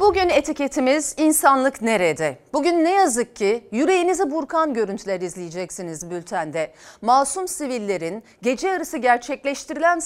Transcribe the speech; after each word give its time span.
Bugün 0.00 0.28
etiketimiz 0.28 1.14
insanlık 1.18 1.82
nerede? 1.82 2.38
Bugün 2.52 2.84
ne 2.84 2.94
yazık 2.94 3.36
ki 3.36 3.68
yüreğinizi 3.72 4.30
burkan 4.30 4.74
görüntüler 4.74 5.20
izleyeceksiniz 5.20 6.10
bültende. 6.10 6.72
Masum 7.02 7.48
sivillerin 7.48 8.24
gece 8.42 8.68
yarısı 8.68 8.98
gerçekleştirilen 8.98 9.98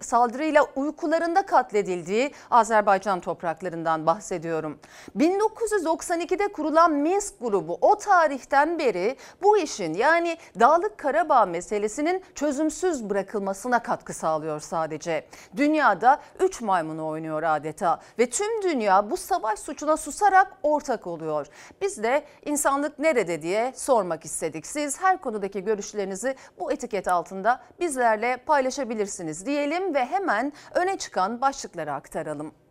saldırıyla 0.00 0.66
uykularında 0.76 1.46
katledildiği 1.46 2.32
Azerbaycan 2.50 3.20
topraklarından 3.20 4.06
bahsediyorum. 4.06 4.78
1992'de 5.18 6.48
kurulan 6.48 6.92
Minsk 6.92 7.34
grubu 7.40 7.78
o 7.80 7.98
tarihten 7.98 8.78
beri 8.78 9.16
bu 9.42 9.58
işin 9.58 9.94
yani 9.94 10.36
Dağlık 10.60 10.98
Karabağ 10.98 11.46
meselesinin 11.46 12.22
çözümsüz 12.34 13.10
bırakılmasına 13.10 13.82
katkı 13.82 14.12
sağlıyor 14.12 14.60
sadece. 14.60 15.26
Dünyada 15.56 16.20
3 16.40 16.60
maymunu 16.60 17.06
oynuyor 17.06 17.42
adeta 17.42 18.00
ve 18.18 18.30
tüm 18.30 18.62
dünya 18.62 19.10
bu 19.10 19.16
savaş 19.24 19.58
suçuna 19.58 19.96
susarak 19.96 20.52
ortak 20.62 21.06
oluyor. 21.06 21.46
Biz 21.80 22.02
de 22.02 22.24
insanlık 22.44 22.98
nerede 22.98 23.42
diye 23.42 23.72
sormak 23.76 24.24
istedik. 24.24 24.66
Siz 24.66 25.00
her 25.00 25.20
konudaki 25.20 25.64
görüşlerinizi 25.64 26.36
bu 26.58 26.72
etiket 26.72 27.08
altında 27.08 27.62
bizlerle 27.80 28.36
paylaşabilirsiniz 28.36 29.46
diyelim 29.46 29.94
ve 29.94 30.04
hemen 30.04 30.52
öne 30.74 30.98
çıkan 30.98 31.40
başlıkları 31.40 31.92
aktaralım. 31.92 32.63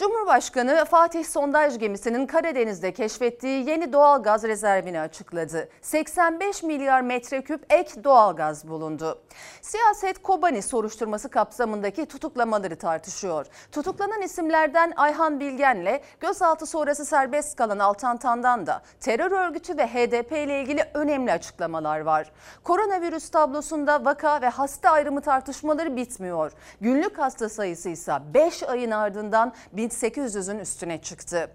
Cumhurbaşkanı 0.00 0.84
Fatih 0.84 1.24
sondaj 1.24 1.78
gemisinin 1.78 2.26
Karadeniz'de 2.26 2.92
keşfettiği 2.92 3.68
yeni 3.68 3.92
doğal 3.92 4.22
gaz 4.22 4.44
rezervini 4.44 5.00
açıkladı. 5.00 5.68
85 5.82 6.62
milyar 6.62 7.00
metreküp 7.00 7.72
ek 7.72 8.04
doğal 8.04 8.36
gaz 8.36 8.68
bulundu. 8.68 9.22
Siyaset 9.62 10.22
Kobani 10.22 10.62
soruşturması 10.62 11.28
kapsamındaki 11.28 12.06
tutuklamaları 12.06 12.76
tartışıyor. 12.76 13.46
Tutuklanan 13.72 14.22
isimlerden 14.22 14.92
Ayhan 14.96 15.40
Bilgen'le 15.40 16.00
gözaltı 16.20 16.66
sonrası 16.66 17.04
serbest 17.04 17.56
kalan 17.56 17.78
Altan 17.78 18.16
Tan'dan 18.16 18.66
da 18.66 18.82
terör 19.00 19.30
örgütü 19.30 19.78
ve 19.78 19.86
HDP 19.86 20.32
ile 20.32 20.60
ilgili 20.60 20.84
önemli 20.94 21.32
açıklamalar 21.32 22.00
var. 22.00 22.32
Koronavirüs 22.64 23.30
tablosunda 23.30 24.04
vaka 24.04 24.40
ve 24.40 24.48
hasta 24.48 24.90
ayrımı 24.90 25.20
tartışmaları 25.20 25.96
bitmiyor. 25.96 26.52
Günlük 26.80 27.18
hasta 27.18 27.48
sayısı 27.48 27.88
ise 27.88 28.18
5 28.34 28.62
ayın 28.62 28.90
ardından 28.90 29.52
1800'ün 29.90 30.58
üstüne 30.58 31.02
çıktı. 31.02 31.50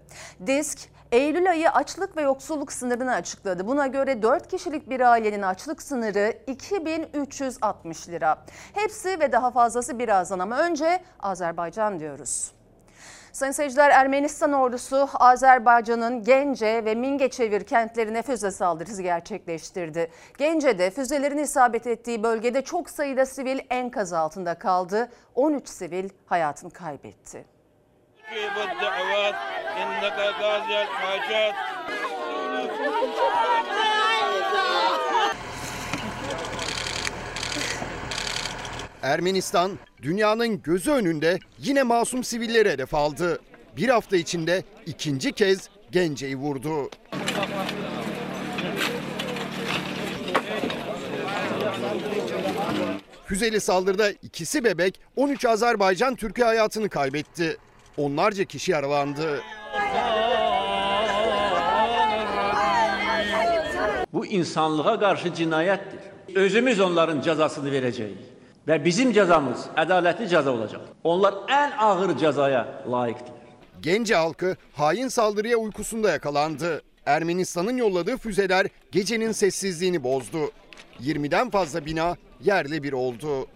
Disk 0.46 0.78
Eylül 1.12 1.50
ayı 1.50 1.70
açlık 1.70 2.16
ve 2.16 2.22
yoksulluk 2.22 2.72
sınırını 2.72 3.14
açıkladı. 3.14 3.66
Buna 3.66 3.86
göre 3.86 4.22
4 4.22 4.48
kişilik 4.48 4.90
bir 4.90 5.00
ailenin 5.00 5.42
açlık 5.42 5.82
sınırı 5.82 6.38
2360 6.46 8.08
lira. 8.08 8.44
Hepsi 8.74 9.20
ve 9.20 9.32
daha 9.32 9.50
fazlası 9.50 9.98
birazdan 9.98 10.38
ama 10.38 10.58
önce 10.58 11.00
Azerbaycan 11.20 12.00
diyoruz. 12.00 12.52
Sayın 13.32 13.52
seyirciler 13.52 13.90
Ermenistan 13.90 14.52
ordusu 14.52 15.08
Azerbaycan'ın 15.14 16.24
Gence 16.24 16.84
ve 16.84 16.94
Mingeçevir 16.94 17.64
kentlerine 17.64 18.22
füze 18.22 18.50
saldırısı 18.50 19.02
gerçekleştirdi. 19.02 20.10
Gence'de 20.38 20.90
füzelerin 20.90 21.38
isabet 21.38 21.86
ettiği 21.86 22.22
bölgede 22.22 22.62
çok 22.62 22.90
sayıda 22.90 23.26
sivil 23.26 23.58
enkaz 23.70 24.12
altında 24.12 24.54
kaldı. 24.58 25.08
13 25.34 25.68
sivil 25.68 26.08
hayatını 26.26 26.70
kaybetti. 26.70 27.55
مجيب 28.31 28.57
الدعوات 28.71 29.35
إنك 29.81 30.19
قاضي 30.41 30.75
الحاجات 30.81 31.55
Ermenistan 39.03 39.79
dünyanın 40.01 40.61
gözü 40.61 40.91
önünde 40.91 41.39
yine 41.59 41.83
masum 41.83 42.23
sivilleri 42.23 42.69
hedef 42.69 42.93
aldı. 42.93 43.39
Bir 43.77 43.89
hafta 43.89 44.17
içinde 44.17 44.63
ikinci 44.85 45.31
kez 45.31 45.69
Gence'yi 45.91 46.35
vurdu. 46.35 46.89
Füzeli 53.25 53.61
saldırıda 53.61 54.11
ikisi 54.11 54.63
bebek 54.63 54.99
13 55.15 55.45
Azerbaycan 55.45 56.15
Türkiye 56.15 56.47
hayatını 56.47 56.89
kaybetti. 56.89 57.57
Onlarca 57.96 58.44
kişi 58.44 58.72
yaralandı. 58.72 59.42
Bu 64.12 64.26
insanlığa 64.26 65.00
karşı 65.00 65.34
cinayettir. 65.34 66.00
Özümüz 66.34 66.80
onların 66.80 67.20
cezasını 67.20 67.72
vereceğiz. 67.72 68.18
Ve 68.68 68.84
bizim 68.84 69.12
cezamız 69.12 69.66
adaletli 69.76 70.28
ceza 70.28 70.50
olacak. 70.50 70.80
Onlar 71.04 71.34
en 71.48 71.70
ağır 71.70 72.18
cezaya 72.18 72.82
layıktır. 72.90 73.34
Gence 73.80 74.14
halkı 74.14 74.56
hain 74.72 75.08
saldırıya 75.08 75.56
uykusunda 75.56 76.10
yakalandı. 76.10 76.82
Ermenistan'ın 77.06 77.76
yolladığı 77.76 78.16
füzeler 78.16 78.66
gecenin 78.92 79.32
sessizliğini 79.32 80.04
bozdu. 80.04 80.50
20'den 81.00 81.50
fazla 81.50 81.86
bina 81.86 82.16
yerle 82.44 82.82
bir 82.82 82.92
oldu. 82.92 83.46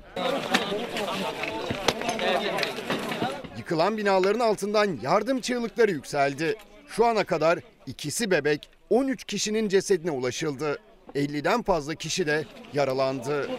Yıkılan 3.71 3.97
binaların 3.97 4.41
altından 4.41 4.99
yardım 5.03 5.41
çığlıkları 5.41 5.91
yükseldi. 5.91 6.57
Şu 6.89 7.07
ana 7.07 7.25
kadar 7.25 7.59
ikisi 7.87 8.31
bebek 8.31 8.71
13 8.91 9.25
kişinin 9.25 9.69
cesedine 9.69 10.11
ulaşıldı. 10.11 10.79
50'den 11.15 11.63
fazla 11.63 11.95
kişi 11.95 12.27
de 12.27 12.45
yaralandı. 12.73 13.51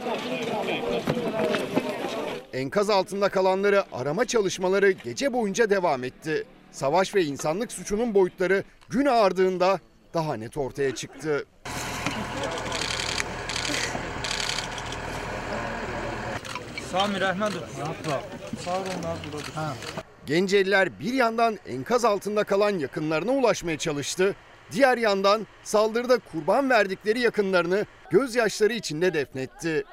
Enkaz 2.53 2.89
altında 2.89 3.29
kalanları 3.29 3.83
arama 3.91 4.25
çalışmaları 4.25 4.91
gece 4.91 5.33
boyunca 5.33 5.69
devam 5.69 6.03
etti. 6.03 6.43
Savaş 6.72 7.16
ve 7.16 7.23
insanlık 7.23 7.72
suçunun 7.72 8.13
boyutları 8.13 8.63
gün 8.89 9.05
ağardığında 9.05 9.79
daha 10.13 10.33
net 10.33 10.57
ortaya 10.57 10.95
çıktı. 10.95 11.45
Sami 16.91 17.22
Rahman 17.22 17.52
Sağ 18.66 18.75
olun 18.75 18.85
abi 18.85 19.53
Genceliler 20.25 21.00
bir 21.00 21.13
yandan 21.13 21.57
enkaz 21.68 22.06
altında 22.06 22.44
kalan 22.44 22.79
yakınlarına 22.79 23.31
ulaşmaya 23.31 23.78
çalıştı. 23.78 24.35
Diğer 24.72 24.97
yandan 24.97 25.47
saldırıda 25.63 26.19
kurban 26.19 26.69
verdikleri 26.69 27.19
yakınlarını 27.19 27.85
gözyaşları 28.09 28.74
içinde 28.74 29.13
defnetti. 29.13 29.84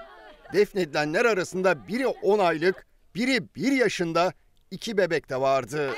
Defnedilenler 0.52 1.24
arasında 1.24 1.88
biri 1.88 2.06
10 2.06 2.38
aylık, 2.38 2.86
biri 3.14 3.54
1 3.54 3.72
yaşında 3.72 4.32
iki 4.70 4.96
bebek 4.96 5.30
de 5.30 5.40
vardı. 5.40 5.90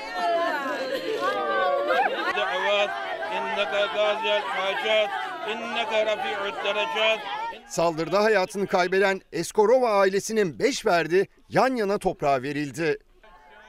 Saldırıda 7.71 8.23
hayatını 8.23 8.67
kaybeden 8.67 9.21
Eskorova 9.31 9.89
ailesinin 9.89 10.59
5 10.59 10.85
verdi 10.85 11.27
yan 11.49 11.75
yana 11.75 11.97
toprağa 11.97 12.41
verildi. 12.41 12.97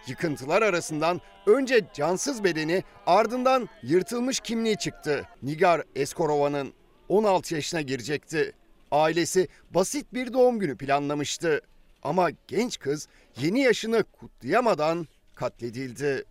Yıkıntılar 0.06 0.62
arasından 0.62 1.20
önce 1.46 1.80
cansız 1.94 2.44
bedeni 2.44 2.82
ardından 3.06 3.68
yırtılmış 3.82 4.40
kimliği 4.40 4.76
çıktı. 4.76 5.28
Nigar 5.42 5.82
Eskorova'nın 5.96 6.72
16 7.08 7.54
yaşına 7.54 7.80
girecekti. 7.80 8.52
Ailesi 8.90 9.48
basit 9.70 10.14
bir 10.14 10.32
doğum 10.32 10.58
günü 10.58 10.76
planlamıştı. 10.76 11.60
Ama 12.02 12.30
genç 12.48 12.78
kız 12.78 13.08
yeni 13.40 13.60
yaşını 13.60 14.04
kutlayamadan 14.04 15.06
katledildi. 15.34 16.24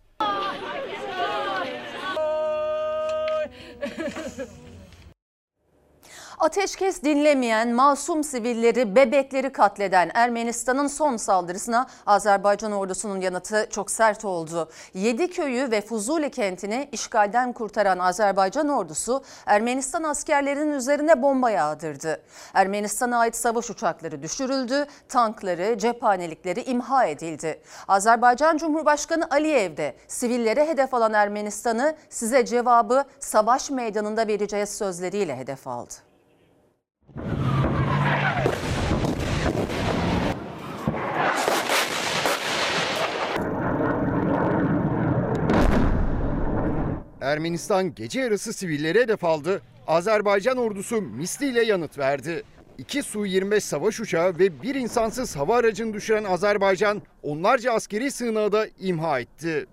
Ateşkes 6.42 7.02
dinlemeyen 7.02 7.72
masum 7.72 8.24
sivilleri, 8.24 8.96
bebekleri 8.96 9.52
katleden 9.52 10.10
Ermenistan'ın 10.14 10.86
son 10.86 11.16
saldırısına 11.16 11.86
Azerbaycan 12.06 12.72
ordusunun 12.72 13.20
yanıtı 13.20 13.66
çok 13.70 13.90
sert 13.90 14.24
oldu. 14.24 14.68
Yedi 14.94 15.30
köyü 15.30 15.70
ve 15.70 15.80
Fuzuli 15.80 16.30
kentini 16.30 16.88
işgalden 16.92 17.52
kurtaran 17.52 17.98
Azerbaycan 17.98 18.68
ordusu 18.68 19.22
Ermenistan 19.46 20.02
askerlerinin 20.02 20.72
üzerine 20.72 21.22
bomba 21.22 21.50
yağdırdı. 21.50 22.22
Ermenistan'a 22.54 23.18
ait 23.18 23.36
savaş 23.36 23.70
uçakları 23.70 24.22
düşürüldü, 24.22 24.86
tankları, 25.08 25.78
cephanelikleri 25.78 26.62
imha 26.62 27.04
edildi. 27.04 27.60
Azerbaycan 27.88 28.56
Cumhurbaşkanı 28.56 29.28
Aliyev 29.30 29.76
de 29.76 29.96
sivillere 30.08 30.68
hedef 30.68 30.94
alan 30.94 31.12
Ermenistan'ı 31.12 31.94
size 32.10 32.44
cevabı 32.46 33.04
savaş 33.20 33.70
meydanında 33.70 34.26
vereceğiz 34.26 34.68
sözleriyle 34.76 35.36
hedef 35.36 35.68
aldı. 35.68 36.11
Ermenistan 47.22 47.94
gece 47.94 48.20
yarısı 48.20 48.52
sivillere 48.52 49.00
hedef 49.00 49.24
aldı. 49.24 49.62
Azerbaycan 49.86 50.56
ordusu 50.56 51.02
misliyle 51.02 51.64
yanıt 51.64 51.98
verdi. 51.98 52.42
iki 52.78 53.02
Su-25 53.02 53.60
savaş 53.60 54.00
uçağı 54.00 54.38
ve 54.38 54.62
bir 54.62 54.74
insansız 54.74 55.36
hava 55.36 55.56
aracını 55.56 55.94
düşüren 55.94 56.24
Azerbaycan 56.24 57.02
onlarca 57.22 57.72
askeri 57.72 58.10
sığınağı 58.10 58.52
da 58.52 58.66
imha 58.80 59.20
etti. 59.20 59.66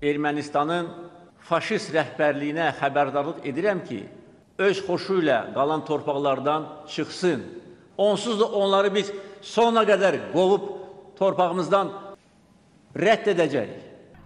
Ermənistanın 0.00 0.86
faşist 1.44 1.90
rəhbərliyinə 1.92 2.70
xəbərdarlıq 2.78 3.42
edirəm 3.50 3.82
ki, 3.84 3.98
öz 4.58 4.78
xoşu 4.86 5.18
ilə 5.20 5.40
qalan 5.52 5.84
torpaqlardan 5.84 6.68
çıxsın. 6.88 7.42
Onsuz 7.98 8.40
da 8.40 8.46
onları 8.46 8.94
biz 8.94 9.12
sona 9.42 9.82
qədər 9.84 10.16
qovub 10.32 10.70
torpağımızdan 11.18 11.92
rədd 12.96 13.28
edəcəyik. 13.34 13.76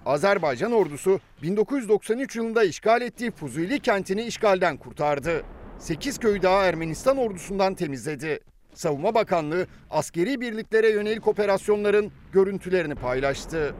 Azerbaycan 0.07 0.73
ordusu 0.73 1.21
1993 1.43 2.37
yılında 2.37 2.65
işgal 2.65 3.03
ettiği 3.03 3.31
Fuzuli 3.31 3.81
kentini 3.81 4.23
işgalden 4.23 4.77
kurtardı. 4.77 5.43
8 5.79 6.19
köyü 6.19 6.43
daha 6.43 6.65
Ermenistan 6.65 7.17
ordusundan 7.17 7.75
temizledi. 7.75 8.41
Savunma 8.75 9.15
Bakanlığı 9.15 9.67
askeri 9.91 10.41
birliklere 10.41 10.91
yönelik 10.91 11.29
operasyonların 11.29 12.13
görüntülerini 12.33 12.95
paylaştı. 12.95 13.75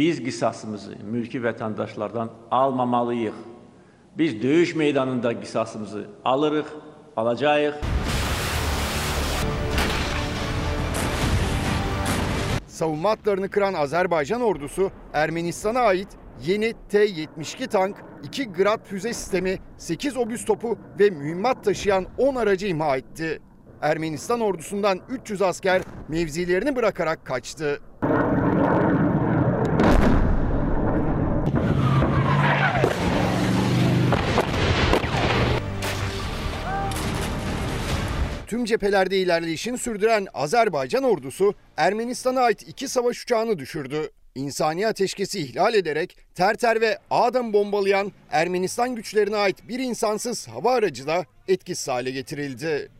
Biz 0.00 0.24
qisasımızı 0.24 0.96
mülki 1.04 1.38
vətəndaşlardan 1.38 2.28
almamalıyıq. 2.50 3.34
Biz 4.18 4.42
döyüş 4.42 4.74
meydanında 4.74 5.40
qisasımızı 5.40 6.06
alırıq, 6.24 6.66
alacağıq. 7.16 7.74
Savunma 12.66 13.10
hatlarını 13.10 13.50
kıran 13.50 13.74
Azerbaycan 13.74 14.40
ordusu 14.40 14.90
Ermenistan'a 15.12 15.80
ait 15.80 16.08
yeni 16.46 16.74
T-72 16.88 17.68
tank, 17.68 17.96
2 18.24 18.52
Grad 18.52 18.84
füze 18.84 19.12
sistemi, 19.12 19.58
8 19.78 20.16
obüs 20.16 20.44
topu 20.44 20.78
ve 20.98 21.10
mühimmat 21.10 21.64
taşıyan 21.64 22.06
10 22.18 22.34
aracı 22.34 22.66
imha 22.66 22.96
etti. 22.96 23.40
Ermenistan 23.82 24.40
ordusundan 24.40 25.00
300 25.08 25.42
asker 25.42 25.82
mevzilerini 26.08 26.76
bırakarak 26.76 27.26
kaçtı. 27.26 27.80
Tüm 38.50 38.64
cephelerde 38.64 39.18
ilerleyişini 39.18 39.78
sürdüren 39.78 40.26
Azerbaycan 40.34 41.04
ordusu 41.04 41.54
Ermenistan'a 41.76 42.40
ait 42.40 42.68
iki 42.68 42.88
savaş 42.88 43.22
uçağını 43.22 43.58
düşürdü. 43.58 44.10
İnsani 44.34 44.86
ateşkesi 44.86 45.40
ihlal 45.40 45.74
ederek 45.74 46.16
Terter 46.34 46.80
ve 46.80 46.98
Ağdam 47.10 47.52
bombalayan 47.52 48.12
Ermenistan 48.30 48.94
güçlerine 48.94 49.36
ait 49.36 49.68
bir 49.68 49.78
insansız 49.78 50.48
hava 50.48 50.74
aracı 50.74 51.06
da 51.06 51.24
etkisiz 51.48 51.88
hale 51.88 52.10
getirildi. 52.10 52.90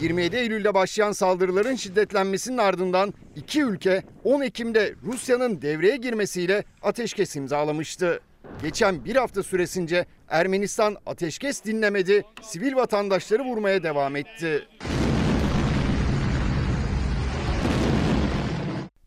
27 0.00 0.36
Eylül'de 0.36 0.74
başlayan 0.74 1.12
saldırıların 1.12 1.76
şiddetlenmesinin 1.76 2.58
ardından 2.58 3.14
iki 3.36 3.62
ülke 3.62 4.02
10 4.24 4.40
Ekim'de 4.40 4.94
Rusya'nın 5.02 5.62
devreye 5.62 5.96
girmesiyle 5.96 6.64
ateşkes 6.82 7.36
imzalamıştı. 7.36 8.20
Geçen 8.62 9.04
bir 9.04 9.16
hafta 9.16 9.42
süresince 9.42 10.06
Ermenistan 10.28 10.96
ateşkes 11.06 11.64
dinlemedi, 11.64 12.24
sivil 12.42 12.76
vatandaşları 12.76 13.44
vurmaya 13.44 13.82
devam 13.82 14.16
etti. 14.16 14.68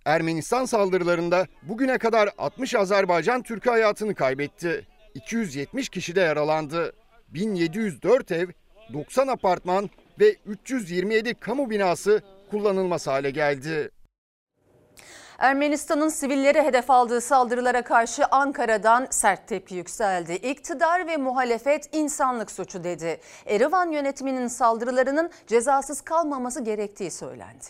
Ermenistan 0.05 0.65
saldırılarında 0.65 1.47
bugüne 1.63 1.97
kadar 1.97 2.29
60 2.37 2.75
Azerbaycan 2.75 3.43
Türk'ü 3.43 3.69
hayatını 3.69 4.15
kaybetti. 4.15 4.87
270 5.15 5.89
kişi 5.89 6.15
de 6.15 6.21
yaralandı. 6.21 6.93
1704 7.29 8.31
ev, 8.31 8.49
90 8.93 9.27
apartman 9.27 9.89
ve 10.19 10.35
327 10.45 11.33
kamu 11.33 11.69
binası 11.69 12.21
kullanılmaz 12.51 13.07
hale 13.07 13.31
geldi. 13.31 13.91
Ermenistan'ın 15.41 16.09
sivillere 16.09 16.63
hedef 16.63 16.89
aldığı 16.89 17.21
saldırılara 17.21 17.81
karşı 17.81 18.25
Ankara'dan 18.25 19.07
sert 19.09 19.47
tepki 19.47 19.75
yükseldi. 19.75 20.33
İktidar 20.33 21.07
ve 21.07 21.17
muhalefet 21.17 21.89
insanlık 21.95 22.51
suçu 22.51 22.83
dedi. 22.83 23.21
Erivan 23.45 23.91
yönetiminin 23.91 24.47
saldırılarının 24.47 25.31
cezasız 25.47 26.01
kalmaması 26.01 26.63
gerektiği 26.63 27.11
söylendi. 27.11 27.65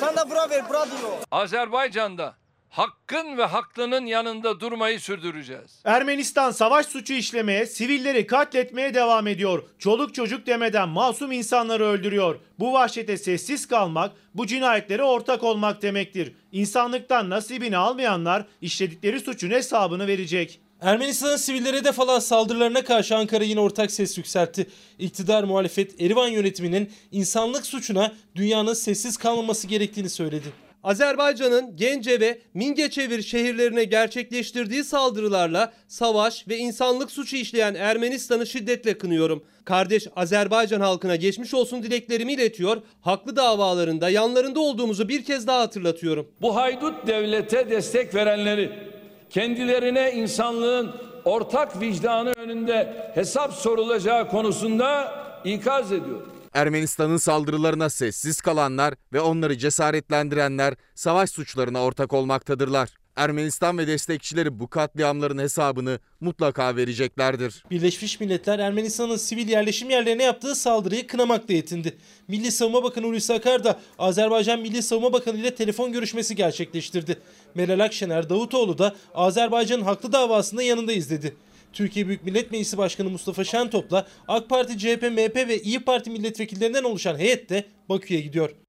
Sen 0.00 0.16
de 0.16 0.30
bura 0.30 0.50
ver, 0.50 0.68
bura 0.68 0.86
diyor. 0.86 1.12
Azerbaycan'da 1.30 2.34
hakkın 2.76 3.38
ve 3.38 3.44
haklının 3.44 4.06
yanında 4.06 4.60
durmayı 4.60 5.00
sürdüreceğiz. 5.00 5.82
Ermenistan 5.84 6.50
savaş 6.50 6.86
suçu 6.86 7.12
işlemeye, 7.12 7.66
sivilleri 7.66 8.26
katletmeye 8.26 8.94
devam 8.94 9.26
ediyor. 9.26 9.62
Çoluk 9.78 10.14
çocuk 10.14 10.46
demeden 10.46 10.88
masum 10.88 11.32
insanları 11.32 11.84
öldürüyor. 11.84 12.38
Bu 12.58 12.72
vahşete 12.72 13.16
sessiz 13.16 13.66
kalmak, 13.66 14.12
bu 14.34 14.46
cinayetlere 14.46 15.02
ortak 15.02 15.42
olmak 15.42 15.82
demektir. 15.82 16.32
İnsanlıktan 16.52 17.30
nasibini 17.30 17.76
almayanlar 17.76 18.44
işledikleri 18.60 19.20
suçun 19.20 19.50
hesabını 19.50 20.06
verecek. 20.06 20.60
Ermenistan'ın 20.80 21.36
sivillere 21.36 21.76
hedef 21.76 22.00
alan 22.00 22.18
saldırılarına 22.18 22.84
karşı 22.84 23.16
Ankara 23.16 23.44
yine 23.44 23.60
ortak 23.60 23.90
ses 23.90 24.18
yükseltti. 24.18 24.66
İktidar 24.98 25.44
muhalefet 25.44 26.00
Erivan 26.00 26.28
yönetiminin 26.28 26.92
insanlık 27.12 27.66
suçuna 27.66 28.12
dünyanın 28.34 28.74
sessiz 28.74 29.16
kalmaması 29.16 29.66
gerektiğini 29.66 30.10
söyledi. 30.10 30.65
Azerbaycan'ın 30.86 31.76
Gence 31.76 32.20
ve 32.20 32.38
Mingeçevir 32.54 33.22
şehirlerine 33.22 33.84
gerçekleştirdiği 33.84 34.84
saldırılarla 34.84 35.72
savaş 35.88 36.48
ve 36.48 36.56
insanlık 36.56 37.10
suçu 37.10 37.36
işleyen 37.36 37.74
Ermenistan'ı 37.74 38.46
şiddetle 38.46 38.98
kınıyorum. 38.98 39.44
Kardeş 39.64 40.06
Azerbaycan 40.16 40.80
halkına 40.80 41.16
geçmiş 41.16 41.54
olsun 41.54 41.82
dileklerimi 41.82 42.32
iletiyor. 42.32 42.82
Haklı 43.00 43.36
davalarında 43.36 44.10
yanlarında 44.10 44.60
olduğumuzu 44.60 45.08
bir 45.08 45.24
kez 45.24 45.46
daha 45.46 45.60
hatırlatıyorum. 45.60 46.28
Bu 46.42 46.56
haydut 46.56 47.06
devlete 47.06 47.70
destek 47.70 48.14
verenleri 48.14 48.72
kendilerine 49.30 50.12
insanlığın 50.12 50.90
ortak 51.24 51.80
vicdanı 51.80 52.32
önünde 52.32 53.10
hesap 53.14 53.52
sorulacağı 53.52 54.28
konusunda 54.28 55.12
ikaz 55.44 55.92
ediyorum. 55.92 56.35
Ermenistan'ın 56.56 57.16
saldırılarına 57.16 57.90
sessiz 57.90 58.40
kalanlar 58.40 58.94
ve 59.12 59.20
onları 59.20 59.58
cesaretlendirenler 59.58 60.74
savaş 60.94 61.30
suçlarına 61.30 61.82
ortak 61.82 62.12
olmaktadırlar. 62.12 62.90
Ermenistan 63.16 63.78
ve 63.78 63.86
destekçileri 63.86 64.60
bu 64.60 64.68
katliamların 64.68 65.38
hesabını 65.38 65.98
mutlaka 66.20 66.76
vereceklerdir. 66.76 67.64
Birleşmiş 67.70 68.20
Milletler 68.20 68.58
Ermenistan'ın 68.58 69.16
sivil 69.16 69.48
yerleşim 69.48 69.90
yerlerine 69.90 70.22
yaptığı 70.22 70.54
saldırıyı 70.54 71.06
kınamakla 71.06 71.54
yetindi. 71.54 71.96
Milli 72.28 72.52
Savunma 72.52 72.82
Bakanı 72.82 73.06
Hulusi 73.06 73.34
Akar 73.34 73.64
da 73.64 73.80
Azerbaycan 73.98 74.60
Milli 74.60 74.82
Savunma 74.82 75.12
Bakanı 75.12 75.38
ile 75.38 75.54
telefon 75.54 75.92
görüşmesi 75.92 76.36
gerçekleştirdi. 76.36 77.16
Meral 77.54 77.80
Akşener 77.80 78.28
Davutoğlu 78.30 78.78
da 78.78 78.96
Azerbaycan'ın 79.14 79.84
haklı 79.84 80.12
davasında 80.12 80.62
yanındayız 80.62 81.10
dedi. 81.10 81.36
Türkiye 81.76 82.08
Büyük 82.08 82.24
Millet 82.24 82.50
Meclisi 82.52 82.78
Başkanı 82.78 83.10
Mustafa 83.10 83.44
Şentop'la 83.44 84.06
AK 84.28 84.48
Parti, 84.48 84.78
CHP, 84.78 85.02
MHP 85.02 85.36
ve 85.36 85.62
İyi 85.62 85.80
Parti 85.80 86.10
milletvekillerinden 86.10 86.84
oluşan 86.84 87.18
heyet 87.18 87.50
de 87.50 87.64
Bakü'ye 87.88 88.20
gidiyor. 88.20 88.65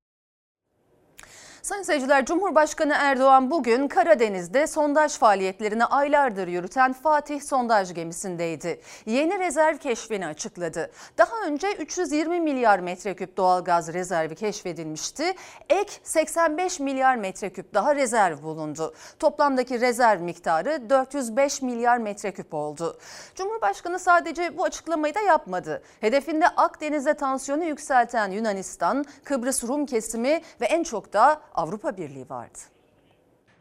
Sayın 1.68 1.84
seyirciler, 1.84 2.26
Cumhurbaşkanı 2.26 2.94
Erdoğan 2.98 3.52
bugün 3.52 3.88
Karadeniz'de 3.88 4.68
sondaj 4.68 5.18
faaliyetlerini 5.18 5.86
aylardır 5.86 6.48
yürüten 6.48 6.94
Fatih 6.94 7.42
sondaj 7.42 7.94
gemisindeydi. 7.94 8.82
Yeni 9.06 9.40
rezerv 9.40 9.78
keşfini 9.78 10.28
açıkladı. 10.28 10.92
Daha 11.18 11.36
önce 11.46 11.72
320 11.72 12.40
milyar 12.40 12.80
metreküp 12.80 13.38
doğalgaz 13.38 13.94
rezervi 13.94 14.36
keşfedilmişti. 14.36 15.34
Ek 15.70 15.92
85 16.04 16.80
milyar 16.80 17.16
metreküp 17.16 17.74
daha 17.74 17.96
rezerv 17.96 18.44
bulundu. 18.44 18.94
Toplamdaki 19.20 19.82
rezerv 19.82 20.22
miktarı 20.22 20.90
405 20.90 21.62
milyar 21.62 21.98
metreküp 21.98 22.54
oldu. 22.54 23.00
Cumhurbaşkanı 23.36 24.00
sadece 24.00 24.58
bu 24.58 24.64
açıklamayı 24.64 25.16
da 25.16 25.20
yapmadı. 25.22 25.84
Hedefinde 26.02 26.48
Akdeniz'de 26.48 27.14
tansiyonu 27.14 27.64
yükselten 27.64 28.32
Yunanistan, 28.32 29.06
Kıbrıs 29.24 29.64
Rum 29.64 29.86
kesimi 29.86 30.42
ve 30.62 30.66
en 30.66 30.84
çok 30.84 31.14
da 31.14 31.42
Avrupa 31.58 31.98
Birliği 31.98 32.30
vardı. 32.30 32.58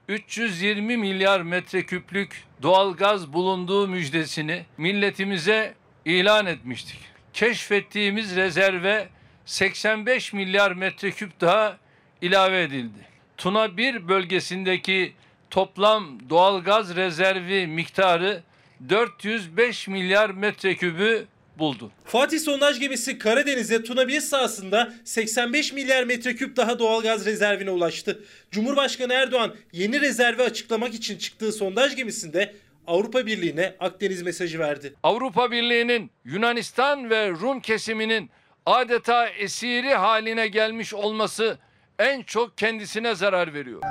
320 0.09 0.97
milyar 0.97 1.41
metreküplük 1.41 2.45
doğalgaz 2.63 3.33
bulunduğu 3.33 3.89
müjdesini 3.89 4.65
milletimize 4.79 5.75
ilan 6.05 6.47
etmiştik. 6.47 6.99
Keşfettiğimiz 7.33 8.37
rezerve 8.37 9.09
85 9.45 10.33
milyar 10.33 10.73
metreküp 10.73 11.41
daha 11.41 11.77
ilave 12.21 12.63
edildi. 12.63 12.99
Tuna 13.37 13.77
1 13.77 14.09
bölgesindeki 14.09 15.13
toplam 15.51 16.31
doğalgaz 16.31 16.97
rezervi 16.97 17.67
miktarı 17.67 18.43
405 18.89 19.89
milyar 19.89 20.31
metrekübü 20.31 21.27
buldu. 21.59 21.91
Fatih 22.05 22.41
sondaj 22.41 22.81
gemisi 22.81 23.19
Karadeniz'de 23.19 23.83
Tuna 23.85 24.09
1 24.09 24.21
sahasında 24.21 24.93
85 25.05 25.73
milyar 25.73 26.05
metreküp 26.05 26.57
daha 26.57 26.79
doğalgaz 26.79 27.27
rezervine 27.27 27.71
ulaştı. 27.71 28.25
Cumhurbaşkanı 28.51 29.13
Erdoğan 29.13 29.55
yeni 29.73 30.01
rezervi 30.01 30.43
açıklamak 30.43 30.95
için 30.95 31.19
çıktığı 31.19 31.53
sondaj 31.53 31.97
gemisinde 31.97 32.55
Avrupa 32.87 33.27
Birliği'ne 33.27 33.75
Akdeniz 33.81 34.23
mesajı 34.23 34.59
verdi. 34.59 34.95
Avrupa 35.03 35.51
Birliği'nin 35.51 36.11
Yunanistan 36.25 37.11
ve 37.11 37.31
Rum 37.31 37.61
kesiminin 37.61 38.31
adeta 38.67 39.29
esiri 39.29 39.95
haline 39.95 40.49
gelmiş 40.49 40.95
olması 40.95 41.59
en 41.99 42.23
çok 42.23 42.59
kendisine 42.59 43.15
zarar 43.15 43.55
veriyor. 43.55 43.83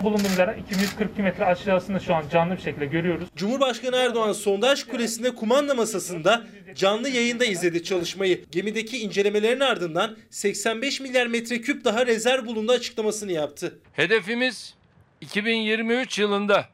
Bulunduğum 0.00 0.38
yer 0.38 0.56
242 0.56 1.22
metre 1.22 1.44
aşağısında 1.44 2.00
şu 2.00 2.14
an 2.14 2.24
canlı 2.32 2.56
bir 2.56 2.62
şekilde 2.62 2.86
görüyoruz. 2.86 3.28
Cumhurbaşkanı 3.36 3.96
Erdoğan 3.96 4.32
sondaj 4.32 4.84
kulesinde 4.84 5.34
kumanda 5.34 5.74
masasında 5.74 6.46
canlı 6.74 7.08
yayında 7.08 7.44
izledi 7.44 7.84
çalışmayı. 7.84 8.44
Gemideki 8.50 8.98
incelemelerin 8.98 9.60
ardından 9.60 10.16
85 10.30 11.00
milyar 11.00 11.26
metreküp 11.26 11.84
daha 11.84 12.06
rezerv 12.06 12.46
bulundu 12.46 12.72
açıklamasını 12.72 13.32
yaptı. 13.32 13.78
Hedefimiz 13.92 14.74
2023 15.20 16.18
yılında 16.18 16.68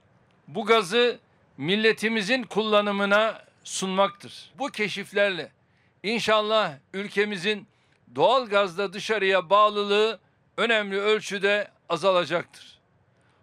bu 0.48 0.64
gazı 0.64 1.18
milletimizin 1.58 2.42
kullanımına 2.42 3.42
sunmaktır. 3.64 4.50
Bu 4.58 4.68
keşiflerle 4.68 5.52
inşallah 6.02 6.72
ülkemizin 6.94 7.66
doğal 8.14 8.46
gazda 8.46 8.92
dışarıya 8.92 9.50
bağlılığı 9.50 10.18
önemli 10.56 11.00
ölçüde 11.00 11.68
azalacaktır. 11.88 12.81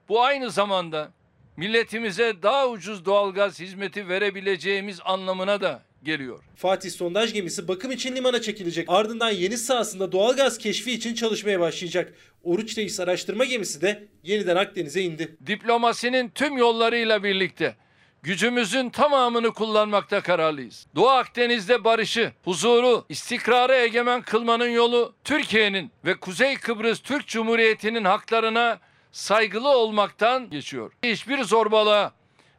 Bu 0.10 0.22
aynı 0.22 0.52
zamanda 0.52 1.12
milletimize 1.58 2.34
daha 2.44 2.68
ucuz 2.68 3.06
doğalgaz 3.06 3.60
hizmeti 3.60 4.10
verebileceğimiz 4.10 5.00
anlamına 5.06 5.62
da 5.62 5.82
geliyor. 6.04 6.44
Fatih 6.56 6.92
sondaj 6.92 7.34
gemisi 7.34 7.68
bakım 7.68 7.92
için 7.92 8.16
limana 8.16 8.42
çekilecek. 8.42 8.86
Ardından 8.90 9.30
yeni 9.30 9.58
sahasında 9.58 10.12
doğalgaz 10.12 10.58
keşfi 10.58 10.92
için 10.92 11.14
çalışmaya 11.14 11.60
başlayacak. 11.60 12.14
Oruç 12.44 12.78
Reis 12.78 13.00
araştırma 13.00 13.46
gemisi 13.46 13.82
de 13.82 14.08
yeniden 14.24 14.56
Akdeniz'e 14.56 15.02
indi. 15.02 15.38
Diplomasinin 15.48 16.30
tüm 16.30 16.58
yollarıyla 16.58 17.24
birlikte 17.24 17.76
gücümüzün 18.24 18.90
tamamını 18.90 19.54
kullanmakta 19.54 20.22
kararlıyız. 20.22 20.88
Doğu 20.96 21.10
Akdeniz'de 21.10 21.84
barışı, 21.84 22.32
huzuru, 22.44 23.06
istikrarı 23.10 23.76
egemen 23.76 24.22
kılmanın 24.22 24.70
yolu 24.70 25.16
Türkiye'nin 25.24 25.92
ve 26.06 26.20
Kuzey 26.20 26.56
Kıbrıs 26.56 27.00
Türk 27.00 27.28
Cumhuriyeti'nin 27.28 28.06
haklarına 28.06 28.80
saygılı 29.12 29.70
olmaktan 29.70 30.50
geçiyor. 30.50 30.92
Hiçbir 31.04 31.44
zorbalığa 31.44 32.12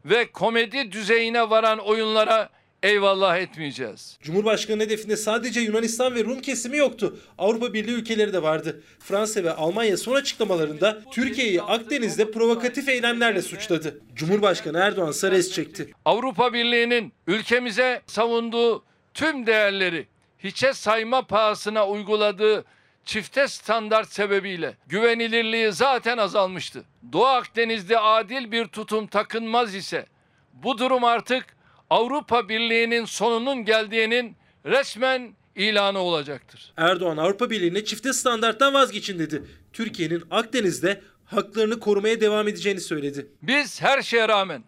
ve 0.05 0.33
komedi 0.33 0.93
düzeyine 0.93 1.51
varan 1.51 1.79
oyunlara 1.79 2.49
eyvallah 2.83 3.39
etmeyeceğiz. 3.39 4.19
Cumhurbaşkanı 4.23 4.83
hedefinde 4.83 5.17
sadece 5.17 5.61
Yunanistan 5.61 6.15
ve 6.15 6.25
Rum 6.25 6.41
kesimi 6.41 6.77
yoktu. 6.77 7.19
Avrupa 7.39 7.73
Birliği 7.73 7.93
ülkeleri 7.93 8.33
de 8.33 8.43
vardı. 8.43 8.83
Fransa 8.99 9.45
ve 9.45 9.53
Almanya 9.53 9.97
son 9.97 10.15
açıklamalarında 10.15 11.03
Türkiye'yi 11.11 11.63
Akdeniz'de 11.63 12.31
provokatif 12.31 12.89
eylemlerle 12.89 13.43
suçladı. 13.43 14.01
Cumhurbaşkanı 14.15 14.79
Erdoğan 14.79 15.11
ise 15.11 15.31
res 15.31 15.53
çekti. 15.53 15.93
Avrupa 16.05 16.53
Birliği'nin 16.53 17.13
ülkemize 17.27 18.03
savunduğu 18.07 18.85
tüm 19.15 19.47
değerleri 19.47 20.07
hiçe 20.39 20.73
sayma 20.73 21.27
pahasına 21.27 21.89
uyguladığı 21.89 22.65
çifte 23.05 23.49
standart 23.49 24.13
sebebiyle 24.13 24.77
güvenilirliği 24.87 25.73
zaten 25.73 26.19
azalmıştı. 26.19 26.85
Doğu 27.13 27.27
Akdeniz'de 27.27 27.99
adil 27.99 28.53
bir 28.53 28.67
tutum 28.67 29.07
takınmaz 29.07 29.75
ise 29.75 30.07
bu 30.53 30.79
durum 30.79 31.05
artık 31.05 31.47
Avrupa 31.91 32.49
Birliği'nin 32.49 33.05
sonunun 33.05 33.65
geldiğinin 33.65 34.37
resmen 34.67 35.35
ilanı 35.57 35.99
olacaktır. 35.99 36.73
Erdoğan 36.77 37.17
Avrupa 37.17 37.51
Birliği'ne 37.51 37.85
çifte 37.85 38.13
standarttan 38.13 38.75
vazgeçin 38.75 39.19
dedi. 39.19 39.43
Türkiye'nin 39.73 40.25
Akdeniz'de 40.31 41.01
haklarını 41.27 41.81
korumaya 41.81 42.21
devam 42.21 42.49
edeceğini 42.49 42.81
söyledi. 42.81 43.27
Biz 43.43 43.83
her 43.83 44.03
şeye 44.03 44.29
rağmen 44.29 44.65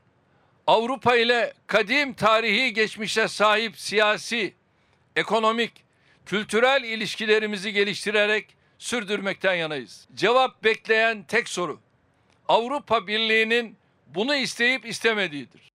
Avrupa 0.67 1.17
ile 1.17 1.53
kadim 1.67 2.15
tarihi 2.15 2.73
geçmişe 2.73 3.29
sahip 3.29 3.79
siyasi, 3.79 4.55
ekonomik, 5.17 5.73
kültürel 6.26 6.85
ilişkilerimizi 6.85 7.73
geliştirerek 7.73 8.57
sürdürmekten 8.79 9.55
yanayız. 9.55 10.09
Cevap 10.14 10.64
bekleyen 10.64 11.25
tek 11.25 11.49
soru 11.49 11.81
Avrupa 12.49 13.07
Birliği'nin 13.07 13.76
bunu 14.07 14.35
isteyip 14.35 14.87
istemediğidir. 14.87 15.72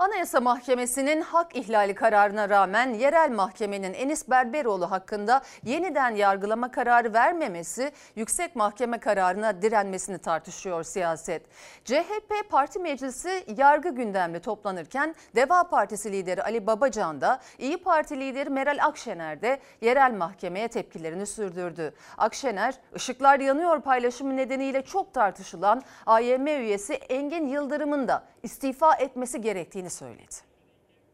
Anayasa 0.00 0.40
Mahkemesi'nin 0.40 1.20
hak 1.20 1.56
ihlali 1.56 1.94
kararına 1.94 2.48
rağmen 2.48 2.94
yerel 2.94 3.30
mahkemenin 3.30 3.94
Enis 3.94 4.30
Berberoğlu 4.30 4.90
hakkında 4.90 5.42
yeniden 5.64 6.14
yargılama 6.14 6.70
kararı 6.70 7.14
vermemesi 7.14 7.92
yüksek 8.16 8.56
mahkeme 8.56 8.98
kararına 8.98 9.62
direnmesini 9.62 10.18
tartışıyor 10.18 10.82
siyaset. 10.82 11.42
CHP 11.84 12.50
Parti 12.50 12.78
Meclisi 12.78 13.44
yargı 13.56 13.88
gündemli 13.88 14.40
toplanırken 14.40 15.14
Deva 15.36 15.64
Partisi 15.64 16.12
lideri 16.12 16.42
Ali 16.42 16.66
Babacan 16.66 17.20
da 17.20 17.40
İyi 17.58 17.76
Parti 17.76 18.20
lideri 18.20 18.50
Meral 18.50 18.78
Akşener 18.82 19.42
de 19.42 19.60
yerel 19.80 20.12
mahkemeye 20.12 20.68
tepkilerini 20.68 21.26
sürdürdü. 21.26 21.94
Akşener, 22.18 22.74
ışıklar 22.96 23.40
yanıyor 23.40 23.80
paylaşımı 23.80 24.36
nedeniyle 24.36 24.82
çok 24.82 25.14
tartışılan 25.14 25.82
AYM 26.06 26.46
üyesi 26.46 26.94
Engin 26.94 27.46
Yıldırım'ın 27.46 28.08
da 28.08 28.24
istifa 28.42 28.94
etmesi 28.94 29.40
gerektiğini 29.40 29.89
söyledi. 29.90 30.34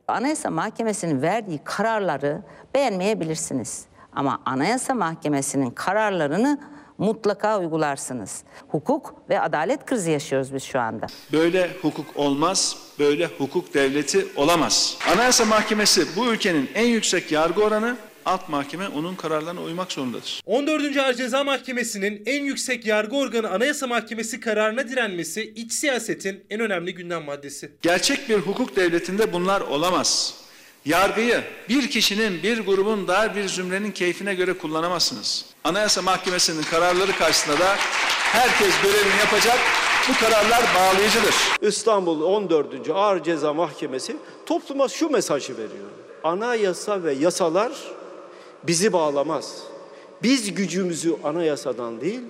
Anayasa 0.09 0.51
Mahkemesi'nin 0.51 1.23
verdiği 1.23 1.61
kararları 1.65 2.43
beğenmeyebilirsiniz. 2.75 3.85
Ama 4.13 4.43
Anayasa 4.45 4.95
Mahkemesi'nin 4.95 5.71
kararlarını 5.71 6.61
mutlaka 6.99 7.59
uygularsınız. 7.59 8.43
Hukuk 8.69 9.15
ve 9.29 9.41
adalet 9.41 9.87
krizi 9.87 10.11
yaşıyoruz 10.11 10.55
biz 10.55 10.63
şu 10.63 10.81
anda. 10.81 11.07
Böyle 11.33 11.71
hukuk 11.83 12.07
olmaz, 12.17 12.77
böyle 12.99 13.27
hukuk 13.27 13.75
devleti 13.75 14.27
olamaz. 14.37 14.99
Anayasa 15.15 15.45
Mahkemesi 15.45 16.17
bu 16.17 16.27
ülkenin 16.27 16.71
en 16.75 16.87
yüksek 16.87 17.33
yargı 17.33 17.63
oranı, 17.65 17.97
alt 18.27 18.49
mahkeme 18.49 18.89
onun 18.89 19.15
kararlarına 19.15 19.63
uymak 19.63 19.93
zorundadır. 19.93 20.43
14. 20.47 20.97
Ağır 20.97 21.15
Ceza 21.15 21.45
Mahkemesi'nin 21.45 22.23
en 22.27 22.45
yüksek 22.45 22.87
yargı 22.87 23.17
organı 23.17 23.51
Anayasa 23.51 23.87
Mahkemesi 23.87 24.41
kararına 24.41 24.89
direnmesi 24.89 25.53
iç 25.57 25.73
siyasetin 25.73 26.45
en 26.51 26.61
önemli 26.61 26.95
gündem 26.95 27.25
maddesi. 27.25 27.73
Gerçek 27.83 28.29
bir 28.29 28.37
hukuk 28.37 28.77
devletinde 28.77 29.33
bunlar 29.33 29.61
olamaz. 29.61 30.35
Yargıyı 30.85 31.45
bir 31.69 31.91
kişinin, 31.91 32.43
bir 32.43 32.61
grubun, 32.61 33.09
dar 33.09 33.37
bir 33.37 33.49
zümrenin 33.49 33.91
keyfine 33.91 34.35
göre 34.35 34.53
kullanamazsınız. 34.53 35.45
Anayasa 35.65 36.03
Mahkemesi'nin 36.03 36.63
kararları 36.63 37.13
karşısında 37.13 37.59
da 37.59 37.77
herkes 38.33 38.75
görevini 38.83 39.19
yapacak. 39.21 39.59
Bu 40.09 40.25
kararlar 40.25 40.65
bağlayıcıdır. 40.75 41.35
İstanbul 41.61 42.23
14. 42.23 42.91
Ağır 42.95 43.23
Ceza 43.23 43.55
Mahkemesi 43.55 44.17
topluma 44.47 44.89
şu 44.89 45.09
mesajı 45.11 45.53
veriyor. 45.53 45.91
Anayasa 46.25 47.03
ve 47.03 47.13
yasalar 47.13 47.73
bizi 48.67 48.93
bağlamaz. 48.93 49.63
Biz 50.23 50.55
gücümüzü 50.55 51.15
anayasadan 51.25 52.01
değil, 52.01 52.21